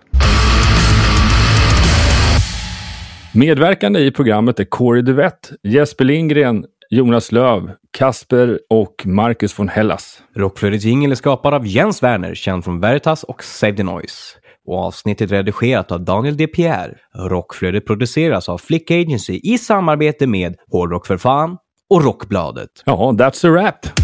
Medverkande 3.36 4.00
i 4.00 4.12
programmet 4.12 4.60
är 4.60 4.66
Corey 4.66 5.02
Duvett, 5.02 5.52
Jesper 5.64 6.06
Lindgren, 6.06 6.66
Jonas 6.90 7.32
Löv, 7.32 7.72
Kasper 7.92 8.60
och 8.70 9.04
Marcus 9.06 9.60
von 9.60 9.70
Hellas. 9.70 10.24
Rockflödets 10.36 10.86
jingel 10.86 11.12
är 11.12 11.16
skapad 11.16 11.54
av 11.54 11.68
Jens 11.68 12.04
Werner, 12.04 12.36
känd 12.36 12.64
från 12.64 12.80
Veritas 12.80 13.24
och 13.24 13.44
Save 13.44 13.74
the 13.74 13.84
Noise. 13.84 14.38
Och 14.68 14.80
avsnittet 14.80 15.32
redigerat 15.32 15.92
av 15.92 16.06
Daniel 16.06 16.38
De 16.38 16.48
Pierre. 16.48 16.96
Rockflödet 17.30 17.86
produceras 17.86 18.50
av 18.50 18.58
Flick 18.58 18.92
Agency 18.92 19.40
i 19.44 19.58
samarbete 19.58 20.28
med 20.28 20.56
Hårdrock 20.72 21.08
för 21.08 21.18
fan 21.18 21.58
och 21.90 22.04
Rockbladet. 22.04 22.70
Ja, 22.86 23.12
that's 23.12 23.48
a 23.48 23.52
wrap. 23.52 24.03